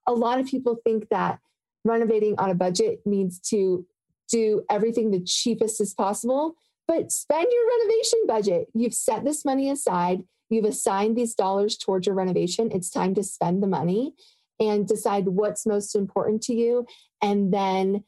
a 0.08 0.14
lot 0.14 0.40
of 0.40 0.46
people 0.46 0.78
think 0.84 1.08
that 1.10 1.40
renovating 1.84 2.36
on 2.38 2.50
a 2.50 2.56
budget 2.56 3.00
means 3.06 3.40
to 3.40 3.86
do 4.32 4.64
everything 4.70 5.12
the 5.12 5.24
cheapest 5.24 5.80
as 5.80 5.94
possible 5.94 6.56
but 6.88 7.12
spend 7.12 7.48
your 7.52 7.68
renovation 7.80 8.20
budget 8.28 8.68
you've 8.74 8.94
set 8.94 9.24
this 9.24 9.46
money 9.46 9.70
aside 9.70 10.24
You've 10.50 10.66
assigned 10.66 11.16
these 11.16 11.36
dollars 11.36 11.78
towards 11.78 12.06
your 12.06 12.16
renovation. 12.16 12.70
It's 12.72 12.90
time 12.90 13.16
to 13.16 13.24
spend 13.24 13.64
the 13.64 13.68
money 13.68 14.14
and 14.60 14.88
decide 14.88 15.28
what's 15.28 15.66
most 15.66 15.96
important 15.96 16.44
to 16.44 16.54
you. 16.54 16.86
And 17.22 17.54
then 17.54 18.04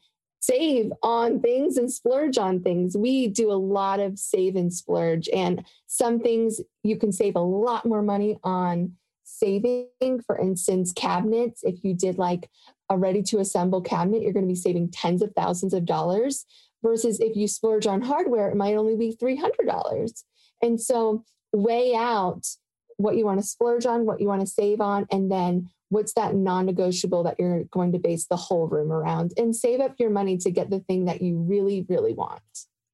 save 0.48 0.92
on 1.02 1.40
things 1.40 1.76
and 1.76 1.92
splurge 1.92 2.38
on 2.38 2.62
things. 2.62 2.96
We 2.96 3.28
do 3.28 3.50
a 3.50 3.54
lot 3.54 4.00
of 4.00 4.18
save 4.18 4.56
and 4.56 4.72
splurge, 4.72 5.28
and 5.28 5.64
some 5.86 6.20
things 6.20 6.60
you 6.82 6.96
can 6.96 7.12
save 7.12 7.36
a 7.36 7.40
lot 7.40 7.84
more 7.84 8.02
money 8.02 8.38
on 8.42 8.92
saving. 9.24 9.88
For 10.26 10.38
instance, 10.38 10.92
cabinets. 10.92 11.62
If 11.62 11.84
you 11.84 11.94
did 11.94 12.18
like 12.18 12.48
a 12.88 12.96
ready 12.96 13.22
to 13.24 13.38
assemble 13.38 13.82
cabinet, 13.82 14.22
you're 14.22 14.32
going 14.32 14.46
to 14.46 14.52
be 14.52 14.54
saving 14.54 14.90
tens 14.90 15.22
of 15.22 15.32
thousands 15.34 15.74
of 15.74 15.84
dollars. 15.84 16.46
Versus 16.82 17.18
if 17.18 17.36
you 17.36 17.48
splurge 17.48 17.88
on 17.88 18.00
hardware, 18.00 18.48
it 18.48 18.56
might 18.56 18.76
only 18.76 18.96
be 18.96 19.16
$300. 19.20 20.22
And 20.62 20.80
so 20.80 21.24
weigh 21.52 21.94
out 21.94 22.46
what 22.98 23.16
you 23.16 23.24
want 23.24 23.40
to 23.40 23.46
splurge 23.46 23.84
on, 23.84 24.06
what 24.06 24.20
you 24.20 24.28
want 24.28 24.42
to 24.42 24.46
save 24.46 24.80
on, 24.80 25.06
and 25.10 25.30
then 25.30 25.70
what's 25.90 26.12
that 26.14 26.34
non 26.34 26.66
negotiable 26.66 27.22
that 27.24 27.36
you're 27.38 27.64
going 27.64 27.92
to 27.92 27.98
base 27.98 28.26
the 28.26 28.36
whole 28.36 28.66
room 28.66 28.92
around 28.92 29.32
and 29.36 29.54
save 29.54 29.80
up 29.80 29.94
your 29.98 30.10
money 30.10 30.36
to 30.38 30.50
get 30.50 30.70
the 30.70 30.80
thing 30.80 31.06
that 31.06 31.22
you 31.22 31.38
really, 31.38 31.86
really 31.88 32.14
want. 32.14 32.42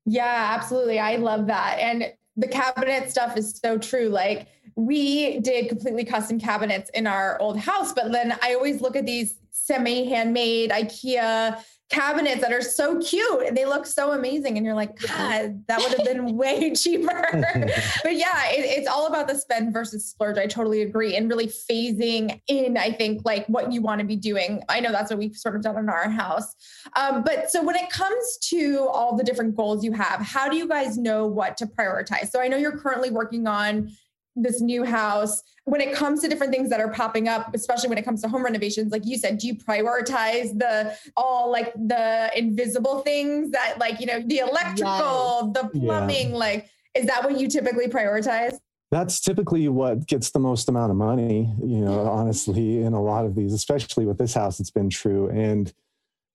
Yeah, 0.07 0.53
absolutely. 0.55 0.99
I 0.99 1.17
love 1.17 1.47
that. 1.47 1.79
And 1.79 2.13
the 2.37 2.49
cabinet 2.49 3.11
stuff 3.11 3.37
is 3.37 3.59
so 3.63 3.79
true. 3.79 4.09
Like, 4.09 4.49
we 4.77 5.39
did 5.41 5.69
completely 5.69 6.05
custom 6.05 6.39
cabinets 6.39 6.91
in 6.95 7.07
our 7.07 7.41
old 7.41 7.59
house, 7.59 7.93
but 7.93 8.11
then 8.13 8.37
I 8.43 8.55
always 8.55 8.81
look 8.81 8.97
at 8.97 9.07
these 9.07 9.37
semi 9.51 10.09
handmade 10.09 10.71
IKEA 10.71 11.63
cabinets 11.91 12.41
that 12.41 12.53
are 12.53 12.63
so 12.63 12.99
cute 13.01 13.47
and 13.47 13.57
they 13.57 13.67
look 13.67 13.87
so 13.87 14.13
amazing. 14.13 14.57
And 14.57 14.65
you're 14.65 14.75
like, 14.75 14.99
God, 14.99 15.65
that 15.69 15.81
would 15.81 15.93
have 15.93 16.05
been 16.05 16.37
way 16.37 16.75
cheaper. 16.75 17.29
but 18.03 18.17
yeah, 18.17 18.49
it, 18.51 18.65
it's 18.65 18.89
all 18.89 19.07
about 19.07 19.29
the 19.29 19.37
spend 19.37 19.73
versus 19.73 20.07
splurge. 20.07 20.39
I 20.39 20.47
totally 20.47 20.83
agree. 20.83 21.17
And 21.17 21.29
really 21.29 21.47
phasing 21.47 22.41
in, 22.49 22.77
I 22.77 22.91
think, 22.91 23.23
like 23.25 23.47
what 23.47 23.73
you 23.73 23.83
want 23.83 24.01
to 24.01 24.07
be 24.07 24.17
doing. 24.17 24.63
I 24.69 24.81
know 24.81 24.93
that's 24.93 25.11
what 25.11 25.19
we've 25.19 25.37
sort 25.37 25.57
of 25.57 25.63
done 25.63 25.77
in 25.77 25.89
our 25.89 26.09
house. 26.09 26.55
Um, 26.97 27.23
but 27.23 27.51
so 27.51 27.63
when 27.63 27.77
it 27.77 27.91
comes 27.91 28.39
to 28.49 28.89
all 28.91 29.17
the 29.17 29.25
different 29.25 29.55
goals 29.55 29.85
you 29.85 29.93
have, 29.93 30.21
how 30.21 30.49
do 30.49 30.57
you 30.57 30.69
guys 30.69 30.97
know 30.97 31.27
what 31.27 31.57
to 31.59 31.67
prioritize? 31.67 32.31
So 32.31 32.41
I 32.41 32.49
know 32.49 32.57
you're 32.57 32.79
currently 32.79 33.11
working 33.11 33.47
on 33.47 33.91
this 34.37 34.61
new 34.61 34.85
house 34.85 35.43
when 35.65 35.81
it 35.81 35.95
comes 35.95 36.21
to 36.21 36.29
different 36.29 36.53
things 36.53 36.69
that 36.71 36.81
are 36.81 36.91
popping 36.91 37.29
up 37.29 37.55
especially 37.55 37.89
when 37.89 37.99
it 37.99 38.05
comes 38.05 38.21
to 38.23 38.29
home 38.29 38.45
renovations 38.45 38.91
like 38.91 39.07
you 39.07 39.17
said 39.17 39.39
do 39.39 39.47
you 39.47 39.55
prioritize 39.55 40.59
the 40.59 40.97
all 41.17 41.51
like 41.51 41.73
the 41.75 42.31
invisible 42.37 43.01
things 43.01 43.51
that 43.51 43.79
like 43.79 44.01
you 44.01 44.07
know 44.07 44.21
the 44.27 44.39
electrical 44.39 45.53
yes. 45.55 45.63
the 45.73 45.81
plumbing 45.81 46.31
yeah. 46.31 46.37
like 46.37 46.69
is 46.95 47.07
that 47.07 47.23
what 47.25 47.39
you 47.39 47.49
typically 47.49 47.87
prioritize 47.87 48.57
that's 48.91 49.21
typically 49.21 49.69
what 49.69 50.07
gets 50.07 50.31
the 50.31 50.39
most 50.39 50.69
amount 50.69 50.91
of 50.91 50.97
money 50.97 51.53
you 51.63 51.81
know 51.81 52.01
honestly 52.07 52.81
in 52.83 52.93
a 52.93 53.03
lot 53.03 53.25
of 53.25 53.35
these 53.35 53.53
especially 53.53 54.05
with 54.05 54.19
this 54.19 54.35
house 54.35 54.61
it's 54.61 54.71
been 54.71 54.91
true 54.91 55.29
and 55.31 55.73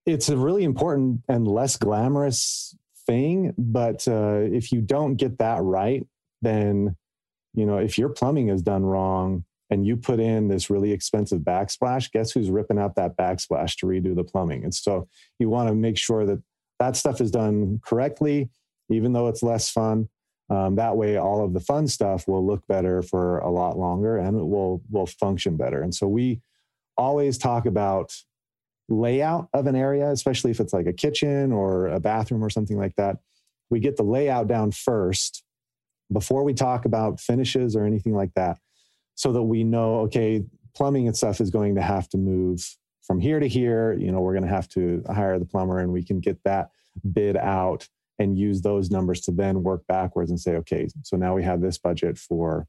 it's 0.05 0.29
a 0.29 0.37
really 0.37 0.63
important 0.63 1.21
and 1.27 1.47
less 1.47 1.75
glamorous 1.75 2.75
thing 3.05 3.53
but 3.57 4.07
uh, 4.07 4.39
if 4.41 4.71
you 4.71 4.81
don't 4.81 5.15
get 5.15 5.37
that 5.37 5.61
right 5.61 6.05
then 6.41 6.95
you 7.53 7.65
know, 7.65 7.77
if 7.77 7.97
your 7.97 8.09
plumbing 8.09 8.49
is 8.49 8.61
done 8.61 8.83
wrong 8.83 9.45
and 9.69 9.85
you 9.85 9.97
put 9.97 10.19
in 10.19 10.47
this 10.47 10.69
really 10.69 10.91
expensive 10.91 11.41
backsplash, 11.41 12.11
guess 12.11 12.31
who's 12.31 12.49
ripping 12.49 12.79
out 12.79 12.95
that 12.95 13.17
backsplash 13.17 13.75
to 13.77 13.85
redo 13.85 14.15
the 14.15 14.23
plumbing? 14.23 14.63
And 14.63 14.73
so 14.73 15.07
you 15.37 15.49
want 15.49 15.69
to 15.69 15.75
make 15.75 15.97
sure 15.97 16.25
that 16.25 16.41
that 16.79 16.95
stuff 16.95 17.21
is 17.21 17.31
done 17.31 17.79
correctly, 17.85 18.49
even 18.89 19.13
though 19.13 19.27
it's 19.27 19.43
less 19.43 19.69
fun. 19.69 20.09
Um, 20.49 20.75
that 20.75 20.97
way, 20.97 21.17
all 21.17 21.43
of 21.43 21.53
the 21.53 21.59
fun 21.59 21.87
stuff 21.87 22.27
will 22.27 22.45
look 22.45 22.65
better 22.67 23.03
for 23.03 23.39
a 23.39 23.51
lot 23.51 23.77
longer 23.77 24.17
and 24.17 24.39
it 24.39 24.43
will 24.43 24.81
will 24.89 25.05
function 25.05 25.57
better. 25.57 25.81
And 25.83 25.93
so 25.93 26.07
we 26.07 26.41
always 26.97 27.37
talk 27.37 27.65
about 27.65 28.13
layout 28.87 29.47
of 29.53 29.67
an 29.67 29.75
area, 29.75 30.09
especially 30.09 30.49
if 30.49 30.59
it's 30.59 30.73
like 30.73 30.87
a 30.87 30.93
kitchen 30.93 31.51
or 31.51 31.87
a 31.87 31.99
bathroom 31.99 32.43
or 32.43 32.49
something 32.49 32.77
like 32.77 32.95
that. 32.95 33.17
We 33.69 33.79
get 33.79 33.97
the 33.97 34.03
layout 34.03 34.47
down 34.47 34.71
first 34.71 35.43
before 36.11 36.43
we 36.43 36.53
talk 36.53 36.85
about 36.85 37.19
finishes 37.19 37.75
or 37.75 37.85
anything 37.85 38.13
like 38.13 38.33
that 38.35 38.57
so 39.15 39.31
that 39.31 39.43
we 39.43 39.63
know 39.63 39.99
okay 39.99 40.43
plumbing 40.75 41.07
and 41.07 41.17
stuff 41.17 41.41
is 41.41 41.49
going 41.49 41.75
to 41.75 41.81
have 41.81 42.07
to 42.09 42.17
move 42.17 42.77
from 43.03 43.19
here 43.19 43.39
to 43.39 43.47
here. 43.47 43.93
You 43.93 44.11
know 44.11 44.19
we're 44.21 44.33
going 44.33 44.47
to 44.47 44.53
have 44.53 44.69
to 44.69 45.03
hire 45.07 45.39
the 45.39 45.45
plumber 45.45 45.79
and 45.79 45.91
we 45.91 46.03
can 46.03 46.19
get 46.19 46.43
that 46.43 46.69
bid 47.11 47.37
out 47.37 47.87
and 48.19 48.37
use 48.37 48.61
those 48.61 48.91
numbers 48.91 49.21
to 49.21 49.31
then 49.31 49.63
work 49.63 49.85
backwards 49.87 50.29
and 50.29 50.39
say 50.39 50.55
okay 50.55 50.87
so 51.03 51.17
now 51.17 51.35
we 51.35 51.43
have 51.43 51.61
this 51.61 51.77
budget 51.77 52.17
for 52.17 52.67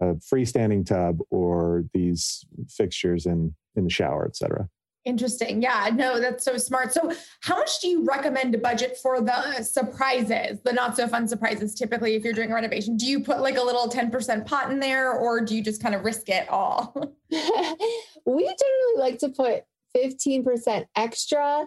a 0.00 0.14
freestanding 0.14 0.84
tub 0.84 1.20
or 1.30 1.84
these 1.92 2.44
fixtures 2.68 3.26
in 3.26 3.54
in 3.76 3.84
the 3.84 3.90
shower 3.90 4.24
et 4.26 4.36
cetera 4.36 4.68
Interesting. 5.04 5.60
Yeah, 5.60 5.90
no, 5.92 6.18
that's 6.18 6.44
so 6.44 6.56
smart. 6.56 6.92
So, 6.92 7.12
how 7.40 7.56
much 7.58 7.80
do 7.80 7.88
you 7.88 8.04
recommend 8.04 8.52
to 8.52 8.58
budget 8.58 8.96
for 8.96 9.20
the 9.20 9.36
uh, 9.36 9.62
surprises, 9.62 10.60
the 10.64 10.72
not 10.72 10.96
so 10.96 11.06
fun 11.06 11.28
surprises? 11.28 11.74
Typically, 11.74 12.14
if 12.14 12.24
you're 12.24 12.32
doing 12.32 12.50
a 12.50 12.54
renovation, 12.54 12.96
do 12.96 13.04
you 13.04 13.20
put 13.20 13.40
like 13.40 13.58
a 13.58 13.62
little 13.62 13.88
10% 13.88 14.46
pot 14.46 14.70
in 14.70 14.80
there 14.80 15.12
or 15.12 15.42
do 15.42 15.54
you 15.54 15.62
just 15.62 15.82
kind 15.82 15.94
of 15.94 16.04
risk 16.04 16.30
it 16.30 16.48
all? 16.48 16.94
we 17.30 18.44
generally 18.44 18.96
like 18.96 19.18
to 19.18 19.28
put 19.28 19.64
15% 19.94 20.86
extra. 20.96 21.66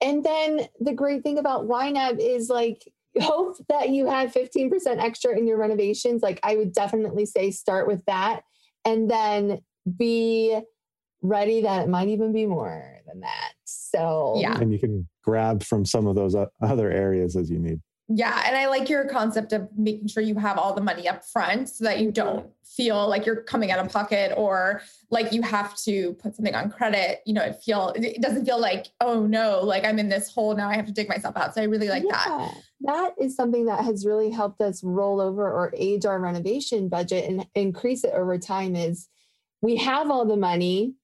And 0.00 0.24
then 0.24 0.68
the 0.80 0.94
great 0.94 1.22
thing 1.22 1.38
about 1.38 1.68
YNAB 1.68 2.18
is 2.20 2.48
like, 2.48 2.90
hope 3.20 3.56
that 3.68 3.90
you 3.90 4.06
have 4.06 4.32
15% 4.32 4.70
extra 5.02 5.36
in 5.36 5.46
your 5.46 5.58
renovations. 5.58 6.22
Like, 6.22 6.40
I 6.42 6.56
would 6.56 6.72
definitely 6.72 7.26
say 7.26 7.50
start 7.50 7.86
with 7.86 8.04
that 8.06 8.44
and 8.84 9.10
then 9.10 9.60
be 9.96 10.58
ready 11.22 11.62
that 11.62 11.84
it 11.84 11.88
might 11.88 12.08
even 12.08 12.32
be 12.32 12.46
more 12.46 12.98
than 13.06 13.20
that. 13.20 13.52
So, 13.64 14.34
yeah. 14.36 14.58
And 14.58 14.72
you 14.72 14.78
can 14.78 15.08
grab 15.22 15.62
from 15.62 15.84
some 15.84 16.06
of 16.06 16.14
those 16.14 16.34
uh, 16.34 16.46
other 16.62 16.90
areas 16.90 17.36
as 17.36 17.50
you 17.50 17.58
need. 17.58 17.80
Yeah. 18.10 18.42
And 18.46 18.56
I 18.56 18.68
like 18.68 18.88
your 18.88 19.06
concept 19.06 19.52
of 19.52 19.68
making 19.76 20.08
sure 20.08 20.22
you 20.22 20.34
have 20.36 20.56
all 20.56 20.72
the 20.72 20.80
money 20.80 21.06
up 21.06 21.26
front 21.26 21.68
so 21.68 21.84
that 21.84 22.00
you 22.00 22.10
don't 22.10 22.48
feel 22.64 23.06
like 23.06 23.26
you're 23.26 23.42
coming 23.42 23.70
out 23.70 23.84
of 23.84 23.92
pocket 23.92 24.32
or 24.34 24.80
like 25.10 25.30
you 25.30 25.42
have 25.42 25.76
to 25.82 26.14
put 26.14 26.34
something 26.34 26.54
on 26.54 26.70
credit. 26.70 27.20
You 27.26 27.34
know, 27.34 27.42
it 27.42 27.60
feel 27.62 27.92
it 27.94 28.22
doesn't 28.22 28.46
feel 28.46 28.58
like, 28.58 28.86
oh 29.02 29.26
no, 29.26 29.60
like 29.60 29.84
I'm 29.84 29.98
in 29.98 30.08
this 30.08 30.32
hole 30.32 30.56
now. 30.56 30.70
I 30.70 30.76
have 30.76 30.86
to 30.86 30.92
dig 30.92 31.06
myself 31.06 31.36
out. 31.36 31.54
So 31.54 31.60
I 31.60 31.64
really 31.64 31.88
like 31.88 32.04
yeah, 32.06 32.12
that. 32.12 32.54
That 32.80 33.10
is 33.20 33.36
something 33.36 33.66
that 33.66 33.84
has 33.84 34.06
really 34.06 34.30
helped 34.30 34.62
us 34.62 34.82
roll 34.82 35.20
over 35.20 35.44
or 35.44 35.74
age 35.76 36.06
our 36.06 36.18
renovation 36.18 36.88
budget 36.88 37.28
and 37.28 37.46
increase 37.54 38.04
it 38.04 38.14
over 38.14 38.38
time 38.38 38.74
is 38.74 39.06
we 39.60 39.76
have 39.76 40.10
all 40.10 40.24
the 40.24 40.36
money 40.36 40.94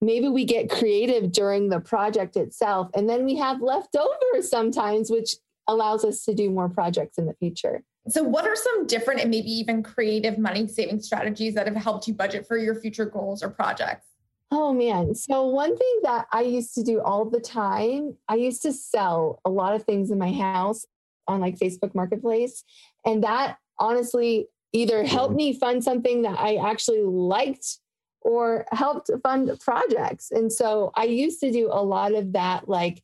maybe 0.00 0.28
we 0.28 0.44
get 0.44 0.70
creative 0.70 1.32
during 1.32 1.68
the 1.68 1.80
project 1.80 2.36
itself 2.36 2.88
and 2.94 3.08
then 3.08 3.24
we 3.24 3.36
have 3.36 3.60
leftovers 3.60 4.48
sometimes 4.48 5.10
which 5.10 5.34
allows 5.68 6.04
us 6.04 6.24
to 6.24 6.34
do 6.34 6.50
more 6.50 6.68
projects 6.68 7.18
in 7.18 7.26
the 7.26 7.34
future. 7.34 7.84
So 8.08 8.22
what 8.22 8.46
are 8.46 8.56
some 8.56 8.86
different 8.86 9.20
and 9.20 9.30
maybe 9.30 9.50
even 9.50 9.82
creative 9.82 10.38
money 10.38 10.66
saving 10.66 11.00
strategies 11.00 11.54
that 11.54 11.66
have 11.66 11.76
helped 11.76 12.08
you 12.08 12.14
budget 12.14 12.46
for 12.46 12.56
your 12.56 12.74
future 12.74 13.04
goals 13.04 13.42
or 13.42 13.50
projects? 13.50 14.06
Oh 14.50 14.72
man. 14.72 15.14
So 15.14 15.46
one 15.46 15.76
thing 15.76 16.00
that 16.02 16.26
i 16.32 16.40
used 16.40 16.74
to 16.74 16.82
do 16.82 17.00
all 17.00 17.24
the 17.24 17.40
time 17.40 18.16
i 18.28 18.34
used 18.34 18.62
to 18.62 18.72
sell 18.72 19.40
a 19.44 19.50
lot 19.50 19.74
of 19.74 19.84
things 19.84 20.10
in 20.10 20.18
my 20.18 20.32
house 20.32 20.86
on 21.28 21.40
like 21.40 21.58
facebook 21.58 21.94
marketplace 21.94 22.64
and 23.04 23.22
that 23.22 23.58
honestly 23.78 24.48
either 24.72 25.04
helped 25.04 25.30
mm-hmm. 25.30 25.36
me 25.36 25.52
fund 25.52 25.84
something 25.84 26.22
that 26.22 26.38
i 26.38 26.56
actually 26.56 27.02
liked 27.02 27.78
or 28.22 28.66
helped 28.72 29.10
fund 29.22 29.50
projects. 29.60 30.30
And 30.30 30.52
so 30.52 30.92
I 30.94 31.04
used 31.04 31.40
to 31.40 31.50
do 31.50 31.68
a 31.70 31.82
lot 31.82 32.14
of 32.14 32.32
that, 32.32 32.68
like 32.68 33.02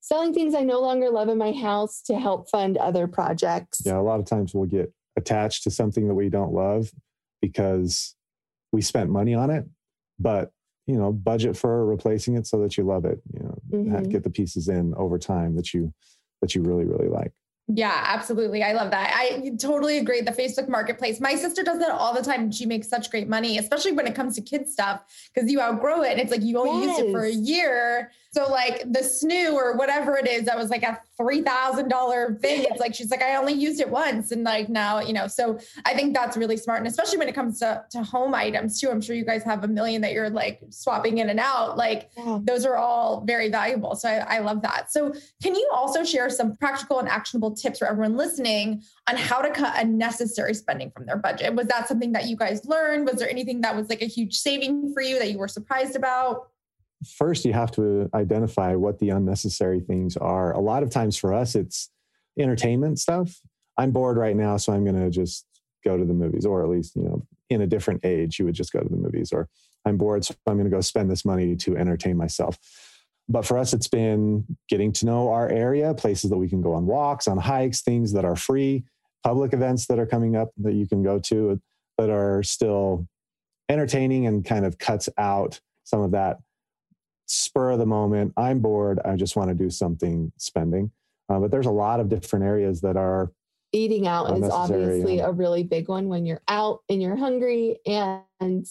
selling 0.00 0.34
things 0.34 0.54
I 0.54 0.62
no 0.62 0.80
longer 0.80 1.10
love 1.10 1.28
in 1.28 1.38
my 1.38 1.52
house 1.52 2.02
to 2.02 2.18
help 2.18 2.50
fund 2.50 2.76
other 2.76 3.06
projects. 3.06 3.82
Yeah, 3.84 3.98
a 3.98 4.02
lot 4.02 4.20
of 4.20 4.26
times 4.26 4.54
we'll 4.54 4.66
get 4.66 4.92
attached 5.16 5.64
to 5.64 5.70
something 5.70 6.08
that 6.08 6.14
we 6.14 6.28
don't 6.28 6.52
love 6.52 6.90
because 7.40 8.14
we 8.72 8.82
spent 8.82 9.10
money 9.10 9.34
on 9.34 9.50
it, 9.50 9.66
but 10.18 10.52
you 10.86 10.96
know, 10.96 11.12
budget 11.12 11.54
for 11.56 11.84
replacing 11.84 12.34
it 12.34 12.46
so 12.46 12.58
that 12.62 12.78
you 12.78 12.84
love 12.84 13.04
it. 13.04 13.20
You 13.32 13.40
know, 13.40 13.58
mm-hmm. 13.70 14.08
get 14.08 14.24
the 14.24 14.30
pieces 14.30 14.68
in 14.68 14.94
over 14.94 15.18
time 15.18 15.54
that 15.56 15.74
you 15.74 15.92
that 16.40 16.54
you 16.54 16.62
really 16.62 16.84
really 16.84 17.08
like. 17.08 17.32
Yeah, 17.70 18.02
absolutely. 18.06 18.62
I 18.62 18.72
love 18.72 18.90
that. 18.92 19.12
I 19.14 19.52
totally 19.60 19.98
agree. 19.98 20.22
The 20.22 20.32
Facebook 20.32 20.68
marketplace. 20.68 21.20
My 21.20 21.34
sister 21.34 21.62
does 21.62 21.78
that 21.80 21.90
all 21.90 22.14
the 22.14 22.22
time. 22.22 22.50
She 22.50 22.64
makes 22.64 22.88
such 22.88 23.10
great 23.10 23.28
money, 23.28 23.58
especially 23.58 23.92
when 23.92 24.06
it 24.06 24.14
comes 24.14 24.34
to 24.36 24.40
kids 24.40 24.72
stuff, 24.72 25.02
because 25.34 25.50
you 25.50 25.60
outgrow 25.60 26.02
it. 26.02 26.12
And 26.12 26.20
it's 26.20 26.30
like 26.30 26.42
you 26.42 26.58
only 26.58 26.86
yes. 26.86 26.98
used 26.98 27.10
it 27.10 27.12
for 27.12 27.24
a 27.24 27.30
year. 27.30 28.10
So 28.30 28.46
like 28.50 28.80
the 28.80 29.00
snoo 29.00 29.54
or 29.54 29.76
whatever 29.76 30.16
it 30.16 30.26
is, 30.26 30.44
that 30.44 30.56
was 30.56 30.70
like 30.70 30.82
a 30.82 31.00
three 31.16 31.42
thousand 31.42 31.88
dollar 31.88 32.34
thing. 32.40 32.66
It's 32.70 32.80
like 32.80 32.94
she's 32.94 33.10
like, 33.10 33.22
I 33.22 33.36
only 33.36 33.54
used 33.54 33.80
it 33.80 33.88
once. 33.90 34.32
And 34.32 34.44
like 34.44 34.68
now, 34.68 35.00
you 35.00 35.12
know, 35.12 35.26
so 35.26 35.58
I 35.84 35.94
think 35.94 36.14
that's 36.14 36.36
really 36.36 36.56
smart. 36.56 36.78
And 36.78 36.86
especially 36.86 37.18
when 37.18 37.28
it 37.28 37.34
comes 37.34 37.58
to, 37.60 37.84
to 37.90 38.02
home 38.02 38.34
items 38.34 38.80
too. 38.80 38.90
I'm 38.90 39.00
sure 39.00 39.16
you 39.16 39.24
guys 39.24 39.42
have 39.44 39.64
a 39.64 39.68
million 39.68 40.02
that 40.02 40.12
you're 40.12 40.30
like 40.30 40.60
swapping 40.70 41.18
in 41.18 41.30
and 41.30 41.40
out. 41.40 41.76
Like 41.76 42.10
yeah. 42.16 42.38
those 42.42 42.64
are 42.64 42.76
all 42.76 43.22
very 43.26 43.50
valuable. 43.50 43.94
So 43.94 44.08
I, 44.08 44.36
I 44.36 44.38
love 44.40 44.62
that. 44.62 44.92
So 44.92 45.12
can 45.42 45.54
you 45.54 45.68
also 45.74 46.04
share 46.04 46.30
some 46.30 46.54
practical 46.56 46.98
and 46.98 47.08
actionable 47.08 47.54
tips 47.60 47.78
for 47.78 47.86
everyone 47.86 48.16
listening 48.16 48.82
on 49.08 49.16
how 49.16 49.40
to 49.40 49.50
cut 49.50 49.74
unnecessary 49.76 50.54
spending 50.54 50.90
from 50.90 51.06
their 51.06 51.16
budget. 51.16 51.54
Was 51.54 51.66
that 51.68 51.88
something 51.88 52.12
that 52.12 52.26
you 52.26 52.36
guys 52.36 52.64
learned? 52.64 53.06
Was 53.06 53.18
there 53.18 53.30
anything 53.30 53.60
that 53.62 53.76
was 53.76 53.88
like 53.88 54.02
a 54.02 54.06
huge 54.06 54.34
saving 54.34 54.92
for 54.92 55.02
you 55.02 55.18
that 55.18 55.30
you 55.30 55.38
were 55.38 55.48
surprised 55.48 55.96
about? 55.96 56.48
first 57.06 57.44
you 57.44 57.52
have 57.52 57.70
to 57.72 58.08
identify 58.14 58.74
what 58.74 58.98
the 58.98 59.10
unnecessary 59.10 59.80
things 59.80 60.16
are. 60.16 60.52
A 60.52 60.60
lot 60.60 60.82
of 60.82 60.90
times 60.90 61.16
for 61.16 61.32
us, 61.32 61.54
it's 61.54 61.90
entertainment 62.38 62.98
stuff. 62.98 63.40
I'm 63.76 63.92
bored 63.92 64.16
right 64.16 64.34
now, 64.34 64.56
so 64.56 64.72
I'm 64.72 64.84
going 64.84 65.00
to 65.00 65.10
just 65.10 65.46
go 65.84 65.96
to 65.96 66.04
the 66.04 66.14
movies, 66.14 66.44
or 66.44 66.62
at 66.62 66.68
least, 66.68 66.96
you 66.96 67.02
know, 67.02 67.26
in 67.50 67.62
a 67.62 67.66
different 67.66 68.04
age, 68.04 68.38
you 68.38 68.44
would 68.44 68.54
just 68.54 68.72
go 68.72 68.80
to 68.80 68.88
the 68.88 68.96
movies, 68.96 69.32
or 69.32 69.48
I'm 69.84 69.96
bored, 69.96 70.24
so 70.24 70.34
I'm 70.46 70.54
going 70.54 70.68
to 70.68 70.74
go 70.74 70.80
spend 70.80 71.10
this 71.10 71.24
money 71.24 71.54
to 71.56 71.76
entertain 71.76 72.16
myself. 72.16 72.58
But 73.28 73.44
for 73.44 73.58
us, 73.58 73.72
it's 73.74 73.88
been 73.88 74.44
getting 74.68 74.92
to 74.94 75.06
know 75.06 75.30
our 75.30 75.48
area, 75.48 75.92
places 75.94 76.30
that 76.30 76.38
we 76.38 76.48
can 76.48 76.62
go 76.62 76.72
on 76.72 76.86
walks, 76.86 77.28
on 77.28 77.36
hikes, 77.36 77.82
things 77.82 78.12
that 78.12 78.24
are 78.24 78.36
free, 78.36 78.84
public 79.22 79.52
events 79.52 79.86
that 79.86 79.98
are 79.98 80.06
coming 80.06 80.34
up 80.36 80.50
that 80.58 80.72
you 80.72 80.86
can 80.86 81.02
go 81.02 81.18
to 81.18 81.60
that 81.98 82.10
are 82.10 82.42
still 82.42 83.06
entertaining 83.68 84.26
and 84.26 84.44
kind 84.44 84.64
of 84.64 84.78
cuts 84.78 85.08
out 85.18 85.60
some 85.84 86.00
of 86.00 86.12
that 86.12 86.38
spur 87.26 87.72
of 87.72 87.78
the 87.78 87.86
moment. 87.86 88.32
I'm 88.36 88.60
bored. 88.60 88.98
I 89.04 89.16
just 89.16 89.36
want 89.36 89.50
to 89.50 89.54
do 89.54 89.68
something 89.68 90.32
spending. 90.38 90.90
Uh, 91.28 91.40
but 91.40 91.50
there's 91.50 91.66
a 91.66 91.70
lot 91.70 92.00
of 92.00 92.08
different 92.08 92.46
areas 92.46 92.80
that 92.80 92.96
are 92.96 93.30
eating 93.72 94.06
out 94.06 94.34
is 94.38 94.48
obviously 94.48 95.18
a 95.18 95.30
really 95.30 95.62
big 95.62 95.88
one 95.88 96.08
when 96.08 96.24
you're 96.24 96.42
out 96.48 96.80
and 96.88 97.02
you're 97.02 97.16
hungry 97.16 97.78
and 97.84 98.66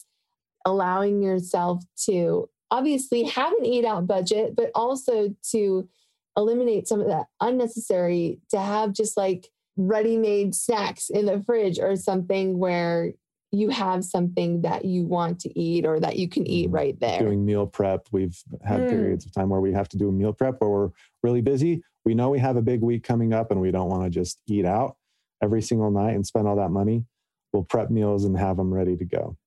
allowing 0.65 1.21
yourself 1.21 1.83
to 2.05 2.49
obviously 2.71 3.23
have 3.23 3.53
an 3.53 3.65
eat 3.65 3.85
out 3.85 4.07
budget, 4.07 4.55
but 4.55 4.71
also 4.75 5.33
to 5.51 5.87
eliminate 6.35 6.87
some 6.87 7.01
of 7.01 7.07
that 7.07 7.27
unnecessary 7.41 8.39
to 8.49 8.59
have 8.59 8.93
just 8.93 9.17
like 9.17 9.47
ready 9.75 10.17
made 10.17 10.53
snacks 10.55 11.09
in 11.09 11.25
the 11.25 11.41
fridge 11.43 11.79
or 11.79 11.95
something 11.95 12.57
where 12.59 13.13
you 13.51 13.69
have 13.69 14.03
something 14.03 14.61
that 14.61 14.83
you 14.83 15.05
want 15.05 15.39
to 15.39 15.59
eat 15.59 15.85
or 15.85 15.99
that 15.99 16.17
you 16.17 16.27
can 16.27 16.45
eat 16.45 16.69
Mhm. 16.69 16.73
right 16.73 16.99
there. 16.99 17.19
doing 17.19 17.45
meal 17.45 17.65
prep. 17.65 18.07
We've 18.11 18.37
had 18.63 18.81
Mm. 18.81 18.89
periods 18.89 19.25
of 19.25 19.31
time 19.31 19.49
where 19.49 19.61
we 19.61 19.71
have 19.71 19.87
to 19.89 19.97
do 19.97 20.09
a 20.09 20.11
meal 20.11 20.33
prep 20.33 20.59
where 20.59 20.69
we're 20.69 20.89
really 21.23 21.41
busy. 21.41 21.81
We 22.05 22.13
know 22.13 22.29
we 22.29 22.39
have 22.39 22.57
a 22.57 22.61
big 22.61 22.81
week 22.81 23.03
coming 23.03 23.33
up 23.33 23.49
and 23.51 23.61
we 23.61 23.71
don't 23.71 23.89
want 23.89 24.03
to 24.03 24.09
just 24.09 24.41
eat 24.47 24.65
out 24.65 24.97
every 25.41 25.61
single 25.61 25.91
night 25.91 26.13
and 26.15 26.25
spend 26.27 26.47
all 26.47 26.57
that 26.57 26.71
money. 26.71 27.05
We'll 27.53 27.63
prep 27.63 27.89
meals 27.89 28.25
and 28.25 28.37
have 28.37 28.57
them 28.57 28.73
ready 28.73 28.97
to 28.97 29.05
go. 29.05 29.37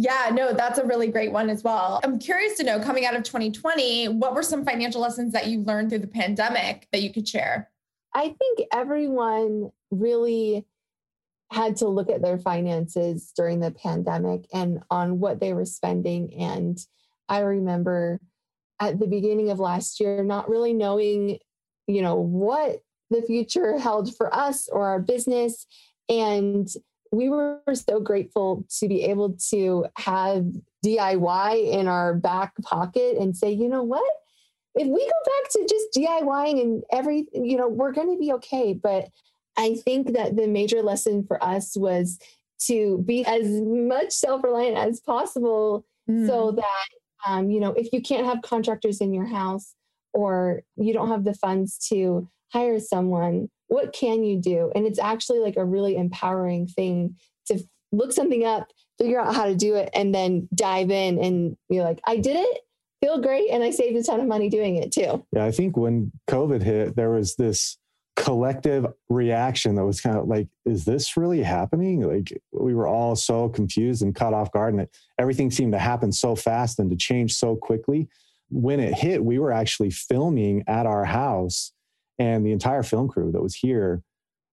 Yeah, 0.00 0.30
no, 0.32 0.54
that's 0.54 0.78
a 0.78 0.86
really 0.86 1.08
great 1.08 1.30
one 1.30 1.50
as 1.50 1.62
well. 1.62 2.00
I'm 2.02 2.18
curious 2.18 2.56
to 2.56 2.64
know 2.64 2.80
coming 2.80 3.04
out 3.04 3.14
of 3.14 3.22
2020, 3.22 4.08
what 4.08 4.34
were 4.34 4.42
some 4.42 4.64
financial 4.64 5.02
lessons 5.02 5.34
that 5.34 5.48
you 5.48 5.60
learned 5.60 5.90
through 5.90 5.98
the 5.98 6.06
pandemic 6.06 6.88
that 6.90 7.02
you 7.02 7.12
could 7.12 7.28
share? 7.28 7.70
I 8.14 8.34
think 8.38 8.68
everyone 8.72 9.72
really 9.90 10.64
had 11.52 11.76
to 11.76 11.88
look 11.88 12.08
at 12.08 12.22
their 12.22 12.38
finances 12.38 13.30
during 13.36 13.60
the 13.60 13.72
pandemic 13.72 14.46
and 14.54 14.82
on 14.90 15.20
what 15.20 15.38
they 15.38 15.52
were 15.52 15.66
spending. 15.66 16.32
And 16.32 16.78
I 17.28 17.40
remember 17.40 18.20
at 18.80 18.98
the 18.98 19.06
beginning 19.06 19.50
of 19.50 19.60
last 19.60 20.00
year, 20.00 20.24
not 20.24 20.48
really 20.48 20.72
knowing, 20.72 21.40
you 21.86 22.00
know, 22.00 22.14
what 22.14 22.80
the 23.10 23.20
future 23.20 23.78
held 23.78 24.16
for 24.16 24.34
us 24.34 24.66
or 24.66 24.86
our 24.86 25.00
business. 25.00 25.66
And 26.08 26.66
we 27.12 27.28
were 27.28 27.60
so 27.74 28.00
grateful 28.00 28.64
to 28.78 28.88
be 28.88 29.04
able 29.04 29.36
to 29.50 29.86
have 29.96 30.46
DIY 30.84 31.72
in 31.72 31.88
our 31.88 32.14
back 32.14 32.54
pocket 32.62 33.16
and 33.18 33.36
say, 33.36 33.50
you 33.50 33.68
know 33.68 33.82
what? 33.82 34.10
if 34.76 34.86
we 34.86 35.04
go 35.04 35.10
back 35.26 35.50
to 35.50 35.66
just 35.68 35.86
DIYing 35.96 36.60
and 36.60 36.84
every, 36.92 37.26
you 37.32 37.56
know, 37.56 37.68
we're 37.68 37.92
going 37.92 38.08
to 38.12 38.18
be 38.18 38.32
okay. 38.34 38.72
But 38.72 39.08
I 39.56 39.74
think 39.74 40.12
that 40.14 40.36
the 40.36 40.46
major 40.46 40.80
lesson 40.82 41.24
for 41.26 41.42
us 41.42 41.76
was 41.76 42.18
to 42.66 42.98
be 42.98 43.24
as 43.24 43.48
much 43.48 44.12
self 44.12 44.44
reliant 44.44 44.76
as 44.76 45.00
possible 45.00 45.84
Mm. 46.08 46.26
so 46.26 46.52
that, 46.52 46.88
um, 47.26 47.50
you 47.50 47.60
know, 47.60 47.72
if 47.72 47.92
you 47.92 48.00
can't 48.00 48.26
have 48.26 48.42
contractors 48.42 49.00
in 49.00 49.12
your 49.12 49.26
house 49.26 49.74
or 50.12 50.62
you 50.76 50.92
don't 50.92 51.08
have 51.08 51.24
the 51.24 51.34
funds 51.34 51.78
to 51.88 52.28
hire 52.48 52.80
someone, 52.80 53.48
what 53.70 53.92
can 53.92 54.22
you 54.22 54.38
do? 54.40 54.70
And 54.74 54.86
it's 54.86 54.98
actually 54.98 55.40
like 55.40 55.56
a 55.56 55.64
really 55.64 55.96
empowering 55.96 56.66
thing 56.66 57.16
to 57.46 57.58
look 57.92 58.12
something 58.12 58.44
up, 58.44 58.68
figure 58.98 59.18
out 59.18 59.34
how 59.34 59.46
to 59.46 59.54
do 59.54 59.74
it, 59.74 59.90
and 59.94 60.14
then 60.14 60.48
dive 60.54 60.90
in 60.90 61.18
and 61.18 61.56
you're 61.68 61.84
like, 61.84 62.00
I 62.06 62.18
did 62.18 62.36
it 62.36 62.60
feel 63.00 63.20
great 63.20 63.50
and 63.50 63.62
I 63.62 63.70
saved 63.70 63.96
a 63.96 64.02
ton 64.02 64.20
of 64.20 64.26
money 64.26 64.48
doing 64.48 64.76
it 64.76 64.92
too. 64.92 65.24
Yeah, 65.32 65.44
I 65.44 65.50
think 65.50 65.76
when 65.76 66.12
COVID 66.28 66.62
hit, 66.62 66.96
there 66.96 67.10
was 67.10 67.34
this 67.36 67.78
collective 68.16 68.86
reaction 69.08 69.74
that 69.76 69.84
was 69.84 70.00
kind 70.00 70.18
of 70.18 70.28
like, 70.28 70.48
is 70.66 70.84
this 70.84 71.16
really 71.16 71.42
happening? 71.42 72.02
Like 72.02 72.38
we 72.52 72.74
were 72.74 72.86
all 72.86 73.16
so 73.16 73.48
confused 73.48 74.02
and 74.02 74.14
caught 74.14 74.34
off 74.34 74.52
guard, 74.52 74.74
and 74.74 74.86
everything 75.18 75.50
seemed 75.50 75.72
to 75.72 75.78
happen 75.78 76.12
so 76.12 76.36
fast 76.36 76.78
and 76.78 76.90
to 76.90 76.96
change 76.96 77.34
so 77.34 77.56
quickly. 77.56 78.08
When 78.50 78.80
it 78.80 78.94
hit, 78.94 79.24
we 79.24 79.38
were 79.38 79.52
actually 79.52 79.90
filming 79.90 80.64
at 80.66 80.84
our 80.84 81.04
house, 81.04 81.72
and 82.20 82.44
the 82.44 82.52
entire 82.52 82.82
film 82.82 83.08
crew 83.08 83.32
that 83.32 83.42
was 83.42 83.56
here, 83.56 84.02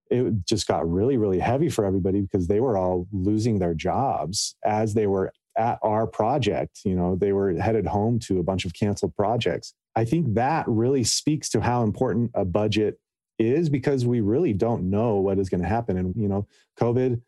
it 0.10 0.46
just 0.46 0.68
got 0.68 0.90
really, 0.90 1.18
really 1.18 1.40
heavy 1.40 1.68
for 1.68 1.86
everybody 1.86 2.22
because 2.22 2.48
they 2.48 2.62
were 2.62 2.78
all 2.78 3.08
losing 3.12 3.60
their 3.60 3.74
jobs 3.74 4.56
as 4.64 4.94
they 4.94 5.06
were 5.06 5.34
at 5.58 5.78
our 5.84 6.08
project. 6.08 6.80
You 6.86 6.96
know, 6.96 7.18
they 7.18 7.34
were 7.34 7.54
headed 7.60 7.86
home 7.86 8.20
to 8.20 8.40
a 8.40 8.44
bunch 8.44 8.64
of 8.64 8.74
canceled 8.74 9.16
projects. 9.18 9.74
I 9.98 10.06
think 10.06 10.36
that 10.36 10.66
really 10.66 11.04
speaks 11.04 11.50
to 11.50 11.62
how 11.62 11.84
important 11.84 12.32
a 12.34 12.46
budget 12.46 13.00
is 13.38 13.70
because 13.70 14.06
we 14.06 14.22
really 14.22 14.54
don't 14.54 14.90
know 14.90 15.18
what 15.18 15.38
is 15.38 15.50
going 15.50 15.62
to 15.62 15.68
happen. 15.68 15.98
And, 15.98 16.16
you 16.16 16.30
know, 16.30 16.48
COVID, 16.80 17.22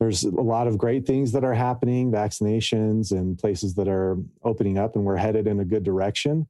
there's 0.00 0.24
a 0.24 0.30
lot 0.30 0.66
of 0.66 0.76
great 0.76 1.06
things 1.06 1.30
that 1.32 1.44
are 1.44 1.54
happening, 1.54 2.10
vaccinations 2.10 3.12
and 3.12 3.38
places 3.38 3.74
that 3.74 3.86
are 3.86 4.18
opening 4.42 4.76
up, 4.76 4.96
and 4.96 5.04
we're 5.04 5.16
headed 5.16 5.46
in 5.46 5.60
a 5.60 5.64
good 5.64 5.84
direction. 5.84 6.48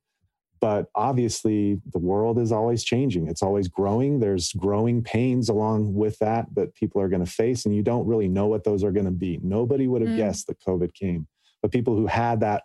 But 0.60 0.86
obviously, 0.94 1.80
the 1.92 1.98
world 1.98 2.38
is 2.38 2.50
always 2.52 2.82
changing. 2.82 3.28
It's 3.28 3.42
always 3.42 3.68
growing. 3.68 4.20
There's 4.20 4.52
growing 4.54 5.02
pains 5.02 5.48
along 5.48 5.94
with 5.94 6.18
that 6.20 6.46
that 6.54 6.74
people 6.74 7.00
are 7.00 7.08
going 7.08 7.24
to 7.24 7.30
face, 7.30 7.66
and 7.66 7.74
you 7.74 7.82
don't 7.82 8.06
really 8.06 8.28
know 8.28 8.46
what 8.46 8.64
those 8.64 8.82
are 8.82 8.92
going 8.92 9.04
to 9.06 9.10
be. 9.12 9.38
Nobody 9.42 9.86
would 9.86 10.02
have 10.02 10.10
Mm. 10.10 10.16
guessed 10.16 10.46
that 10.46 10.60
COVID 10.66 10.94
came. 10.94 11.26
But 11.62 11.72
people 11.72 11.94
who 11.94 12.06
had 12.06 12.40
that 12.40 12.62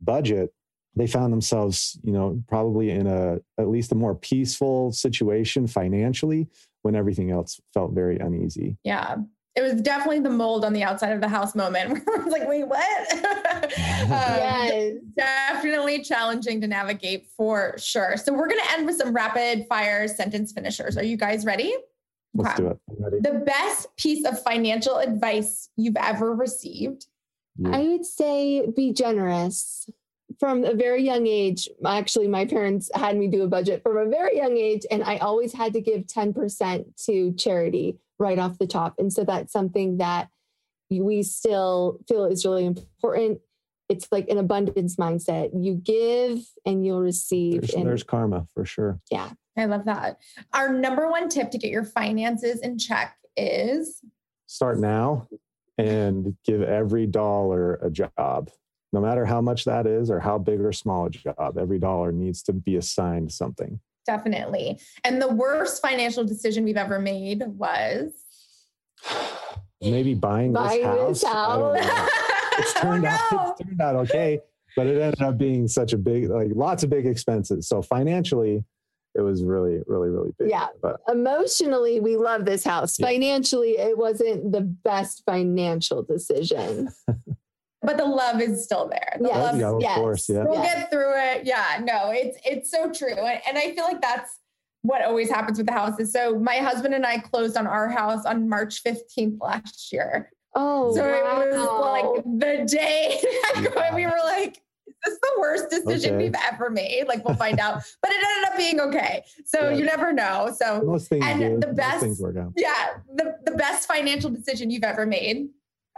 budget, 0.00 0.52
they 0.96 1.06
found 1.06 1.32
themselves, 1.32 1.98
you 2.02 2.12
know, 2.12 2.42
probably 2.48 2.90
in 2.90 3.06
a 3.06 3.40
at 3.58 3.68
least 3.68 3.92
a 3.92 3.94
more 3.94 4.14
peaceful 4.14 4.90
situation 4.92 5.66
financially 5.66 6.48
when 6.82 6.96
everything 6.96 7.30
else 7.30 7.60
felt 7.74 7.92
very 7.92 8.18
uneasy. 8.18 8.76
Yeah. 8.84 9.16
It 9.58 9.62
was 9.62 9.82
definitely 9.82 10.20
the 10.20 10.30
mold 10.30 10.64
on 10.64 10.72
the 10.72 10.84
outside 10.84 11.10
of 11.10 11.20
the 11.20 11.26
house 11.26 11.56
moment 11.56 11.90
where 12.06 12.20
I 12.20 12.22
was 12.22 12.32
like, 12.32 12.46
wait, 12.46 12.62
what? 12.68 13.12
um, 13.24 14.08
yes. 14.08 14.94
Definitely 15.16 16.04
challenging 16.04 16.60
to 16.60 16.68
navigate 16.68 17.26
for 17.36 17.74
sure. 17.76 18.16
So 18.16 18.32
we're 18.32 18.46
going 18.46 18.60
to 18.60 18.72
end 18.74 18.86
with 18.86 18.98
some 18.98 19.12
rapid 19.12 19.66
fire 19.68 20.06
sentence 20.06 20.52
finishers. 20.52 20.96
Are 20.96 21.02
you 21.02 21.16
guys 21.16 21.44
ready? 21.44 21.74
Let's 22.34 22.50
Okay. 22.60 22.62
do 22.62 22.68
it. 22.68 22.78
Ready. 23.00 23.16
The 23.18 23.44
best 23.44 23.88
piece 23.96 24.24
of 24.24 24.40
financial 24.40 24.98
advice 24.98 25.70
you've 25.76 25.96
ever 25.96 26.36
received. 26.36 27.06
You. 27.56 27.72
I 27.72 27.80
would 27.80 28.06
say 28.06 28.64
be 28.76 28.92
generous. 28.92 29.90
From 30.38 30.62
a 30.62 30.74
very 30.74 31.02
young 31.02 31.26
age, 31.26 31.68
actually, 31.84 32.28
my 32.28 32.44
parents 32.44 32.92
had 32.94 33.16
me 33.16 33.26
do 33.26 33.42
a 33.42 33.48
budget 33.48 33.82
from 33.82 33.96
a 33.96 34.06
very 34.08 34.36
young 34.36 34.56
age, 34.56 34.86
and 34.88 35.02
I 35.02 35.16
always 35.16 35.52
had 35.52 35.72
to 35.72 35.80
give 35.80 36.02
10% 36.02 37.04
to 37.06 37.32
charity 37.32 37.98
right 38.18 38.38
off 38.38 38.58
the 38.58 38.66
top. 38.66 38.94
And 38.98 39.12
so 39.12 39.24
that's 39.24 39.52
something 39.52 39.98
that 39.98 40.28
we 40.90 41.22
still 41.22 41.98
feel 42.08 42.24
is 42.24 42.44
really 42.44 42.64
important. 42.64 43.40
It's 43.88 44.08
like 44.12 44.28
an 44.28 44.38
abundance 44.38 44.96
mindset. 44.96 45.50
You 45.54 45.74
give 45.74 46.40
and 46.66 46.84
you'll 46.84 47.00
receive. 47.00 47.62
there's, 47.62 47.74
and 47.74 47.86
there's 47.86 48.02
karma 48.02 48.46
for 48.54 48.64
sure. 48.64 49.00
yeah, 49.10 49.30
I 49.56 49.64
love 49.64 49.84
that. 49.86 50.18
Our 50.52 50.72
number 50.72 51.10
one 51.10 51.28
tip 51.28 51.50
to 51.52 51.58
get 51.58 51.70
your 51.70 51.84
finances 51.84 52.60
in 52.60 52.78
check 52.78 53.16
is 53.36 54.02
Start 54.46 54.78
now 54.78 55.28
and 55.76 56.34
give 56.44 56.62
every 56.62 57.06
dollar 57.06 57.74
a 57.74 57.90
job. 57.90 58.50
No 58.94 59.00
matter 59.00 59.26
how 59.26 59.42
much 59.42 59.66
that 59.66 59.86
is 59.86 60.10
or 60.10 60.20
how 60.20 60.38
big 60.38 60.62
or 60.62 60.72
small 60.72 61.06
a 61.06 61.10
job, 61.10 61.58
every 61.58 61.78
dollar 61.78 62.10
needs 62.12 62.42
to 62.44 62.54
be 62.54 62.76
assigned 62.76 63.30
something. 63.30 63.78
Definitely. 64.06 64.80
And 65.04 65.20
the 65.20 65.28
worst 65.28 65.82
financial 65.82 66.24
decision 66.24 66.64
we've 66.64 66.76
ever 66.76 66.98
made 66.98 67.42
was 67.46 68.12
Maybe 69.80 70.14
buying, 70.14 70.52
Buying 70.52 70.82
this 70.82 71.22
this 71.22 71.30
house. 71.30 71.74
I 71.74 71.82
house. 71.82 72.10
It's 72.58 72.72
turned 72.74 73.04
oh, 73.04 73.08
out 73.08 73.50
it's 73.52 73.68
turned 73.68 73.80
out 73.80 73.94
okay, 73.94 74.40
but 74.74 74.88
it 74.88 75.00
ended 75.00 75.22
up 75.22 75.38
being 75.38 75.68
such 75.68 75.92
a 75.92 75.96
big, 75.96 76.28
like 76.28 76.48
lots 76.52 76.82
of 76.82 76.90
big 76.90 77.06
expenses. 77.06 77.68
So 77.68 77.82
financially, 77.82 78.64
it 79.14 79.20
was 79.20 79.44
really, 79.44 79.80
really, 79.86 80.08
really 80.08 80.32
big. 80.40 80.50
Yeah. 80.50 80.66
But 80.82 81.00
emotionally, 81.06 82.00
we 82.00 82.16
love 82.16 82.46
this 82.46 82.64
house. 82.64 82.98
Yeah. 82.98 83.06
Financially, 83.06 83.78
it 83.78 83.96
wasn't 83.96 84.50
the 84.50 84.62
best 84.62 85.22
financial 85.24 86.02
decision. 86.02 86.88
But 87.88 87.96
the 87.96 88.04
love 88.04 88.38
is 88.42 88.62
still 88.64 88.86
there. 88.90 89.16
The 89.18 89.28
Yes. 89.28 89.36
love 89.38 89.58
yeah, 89.58 89.70
of 89.70 89.80
yes. 89.80 89.94
course, 89.96 90.28
yeah. 90.28 90.44
we'll 90.44 90.62
Yes. 90.62 90.74
get 90.74 90.90
through 90.90 91.12
it. 91.16 91.46
Yeah, 91.46 91.80
no, 91.82 92.10
it's 92.10 92.36
it's 92.44 92.70
so 92.70 92.90
true. 92.92 93.14
And, 93.14 93.40
and 93.48 93.56
I 93.56 93.72
feel 93.74 93.84
like 93.84 94.02
that's 94.02 94.30
what 94.82 95.02
always 95.02 95.30
happens 95.30 95.56
with 95.56 95.66
the 95.68 95.72
houses. 95.72 96.12
So 96.12 96.38
my 96.38 96.56
husband 96.56 96.92
and 96.94 97.06
I 97.06 97.16
closed 97.18 97.56
on 97.56 97.66
our 97.66 97.88
house 97.88 98.26
on 98.26 98.46
March 98.46 98.82
15th 98.84 99.38
last 99.40 99.90
year. 99.90 100.30
Oh, 100.54 100.94
so 100.94 101.00
wow. 101.02 101.40
it 101.40 101.50
was 101.56 101.66
like 102.16 102.24
the 102.24 102.64
day 102.66 103.18
that 103.74 103.94
we 103.94 104.04
were 104.04 104.20
like, 104.22 104.60
this 105.04 105.14
Is 105.14 105.18
this 105.18 105.18
the 105.22 105.40
worst 105.40 105.70
decision 105.70 106.14
Okay. 106.16 106.24
we've 106.24 106.34
ever 106.52 106.68
made? 106.70 107.06
Like 107.08 107.24
we'll 107.24 107.36
find 107.36 107.58
out. 107.58 107.82
But 108.02 108.10
it 108.12 108.22
ended 108.22 108.50
up 108.52 108.56
being 108.58 108.80
okay. 108.80 109.24
So 109.46 109.70
Yeah. 109.70 109.76
you 109.76 109.84
never 109.84 110.12
know. 110.12 110.54
So 110.60 110.82
Most 110.84 111.08
things 111.08 111.24
and 111.26 111.38
do. 111.40 111.58
the 111.60 111.66
Most 111.68 111.76
best- 111.76 112.00
things 112.00 112.20
work 112.20 112.36
out. 112.36 112.52
yeah, 112.56 112.98
the, 113.14 113.36
the 113.46 113.52
best 113.52 113.88
financial 113.88 114.28
decision 114.30 114.70
you've 114.70 114.84
ever 114.84 115.06
made. 115.06 115.48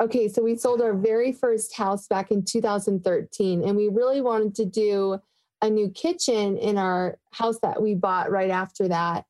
Okay, 0.01 0.29
so 0.29 0.43
we 0.43 0.57
sold 0.57 0.81
our 0.81 0.95
very 0.95 1.31
first 1.31 1.77
house 1.77 2.07
back 2.07 2.31
in 2.31 2.43
2013, 2.43 3.63
and 3.63 3.77
we 3.77 3.89
really 3.89 4.23
wanted 4.23 4.55
to 4.55 4.65
do 4.65 5.19
a 5.61 5.69
new 5.69 5.91
kitchen 5.91 6.57
in 6.57 6.79
our 6.79 7.19
house 7.33 7.59
that 7.61 7.83
we 7.83 7.95
bought 7.95 8.31
right 8.31 8.51
after 8.51 8.89
that. 8.89 9.27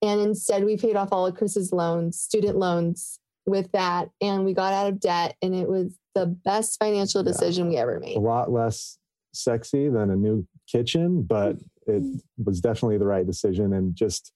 And 0.00 0.20
instead, 0.20 0.64
we 0.64 0.76
paid 0.76 0.94
off 0.94 1.08
all 1.10 1.26
of 1.26 1.34
Chris's 1.34 1.72
loans, 1.72 2.20
student 2.20 2.56
loans, 2.56 3.18
with 3.46 3.72
that, 3.72 4.10
and 4.20 4.44
we 4.44 4.54
got 4.54 4.72
out 4.72 4.86
of 4.86 5.00
debt. 5.00 5.36
And 5.42 5.54
it 5.54 5.68
was 5.68 5.98
the 6.14 6.26
best 6.26 6.78
financial 6.78 7.22
Yeah. 7.22 7.32
decision 7.32 7.68
we 7.68 7.76
ever 7.76 7.98
made. 7.98 8.16
A 8.16 8.20
lot 8.20 8.52
less 8.52 8.98
sexy 9.32 9.88
than 9.88 10.10
a 10.10 10.16
new 10.16 10.46
kitchen, 10.68 11.22
but 11.22 11.56
it 11.88 12.22
was 12.44 12.60
definitely 12.60 12.98
the 12.98 13.06
right 13.06 13.26
decision. 13.26 13.72
And 13.72 13.96
just 13.96 14.32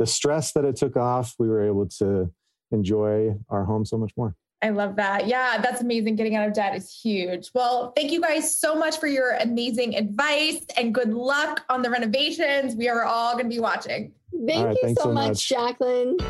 the 0.00 0.06
stress 0.06 0.52
that 0.52 0.64
it 0.64 0.74
took 0.74 0.96
off, 0.96 1.36
we 1.38 1.48
were 1.48 1.62
able 1.62 1.86
to 1.86 2.32
enjoy 2.72 3.38
our 3.48 3.64
home 3.64 3.84
so 3.84 3.96
much 3.96 4.12
more. 4.16 4.34
I 4.62 4.68
love 4.70 4.96
that. 4.96 5.26
Yeah, 5.26 5.58
that's 5.58 5.80
amazing. 5.80 6.16
Getting 6.16 6.36
out 6.36 6.46
of 6.46 6.52
debt 6.52 6.76
is 6.76 6.92
huge. 6.92 7.50
Well, 7.54 7.92
thank 7.96 8.12
you 8.12 8.20
guys 8.20 8.54
so 8.54 8.74
much 8.74 8.98
for 8.98 9.06
your 9.06 9.36
amazing 9.36 9.96
advice 9.96 10.60
and 10.76 10.94
good 10.94 11.14
luck 11.14 11.64
on 11.70 11.80
the 11.80 11.88
renovations. 11.88 12.74
We 12.74 12.88
are 12.88 13.04
all 13.04 13.32
going 13.32 13.46
to 13.46 13.50
be 13.50 13.60
watching. 13.60 14.12
Thank 14.46 14.58
All 14.58 14.66
right, 14.66 14.76
you 14.82 14.88
so 14.90 15.04
so 15.04 15.12
much, 15.12 15.50
much. 15.50 15.78
Jaclyn. 15.78 16.20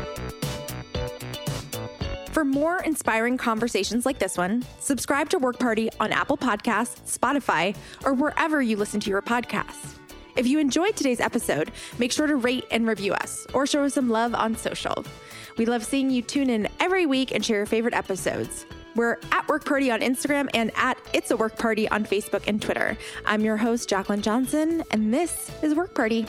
For 2.29 2.45
more 2.45 2.81
inspiring 2.83 3.37
conversations 3.37 4.05
like 4.05 4.19
this 4.19 4.37
one, 4.37 4.63
subscribe 4.79 5.29
to 5.31 5.37
Work 5.37 5.59
Party 5.59 5.89
on 5.99 6.13
Apple 6.13 6.37
Podcasts, 6.37 7.19
Spotify, 7.19 7.75
or 8.05 8.13
wherever 8.13 8.61
you 8.61 8.77
listen 8.77 9.01
to 9.01 9.09
your 9.09 9.21
podcasts. 9.21 9.97
If 10.37 10.47
you 10.47 10.59
enjoyed 10.59 10.95
today's 10.95 11.19
episode, 11.19 11.71
make 11.99 12.13
sure 12.13 12.27
to 12.27 12.37
rate 12.37 12.63
and 12.71 12.87
review 12.87 13.11
us 13.11 13.45
or 13.53 13.67
show 13.67 13.83
us 13.83 13.95
some 13.95 14.09
love 14.09 14.33
on 14.33 14.55
social. 14.55 15.03
We 15.57 15.65
love 15.65 15.83
seeing 15.83 16.09
you 16.09 16.21
tune 16.21 16.49
in 16.49 16.67
every 16.79 17.05
week 17.05 17.33
and 17.33 17.43
share 17.45 17.57
your 17.57 17.65
favorite 17.65 17.93
episodes. 17.93 18.65
We're 18.95 19.19
at 19.31 19.47
Work 19.47 19.65
Party 19.65 19.89
on 19.89 20.01
Instagram 20.01 20.49
and 20.53 20.71
at 20.75 20.97
It's 21.13 21.31
a 21.31 21.37
Work 21.37 21.57
Party 21.57 21.87
on 21.89 22.05
Facebook 22.05 22.43
and 22.47 22.61
Twitter. 22.61 22.97
I'm 23.25 23.41
your 23.41 23.57
host, 23.57 23.89
Jaclyn 23.89 24.21
Johnson, 24.21 24.83
and 24.91 25.13
this 25.13 25.49
is 25.61 25.75
Work 25.75 25.95
Party. 25.95 26.25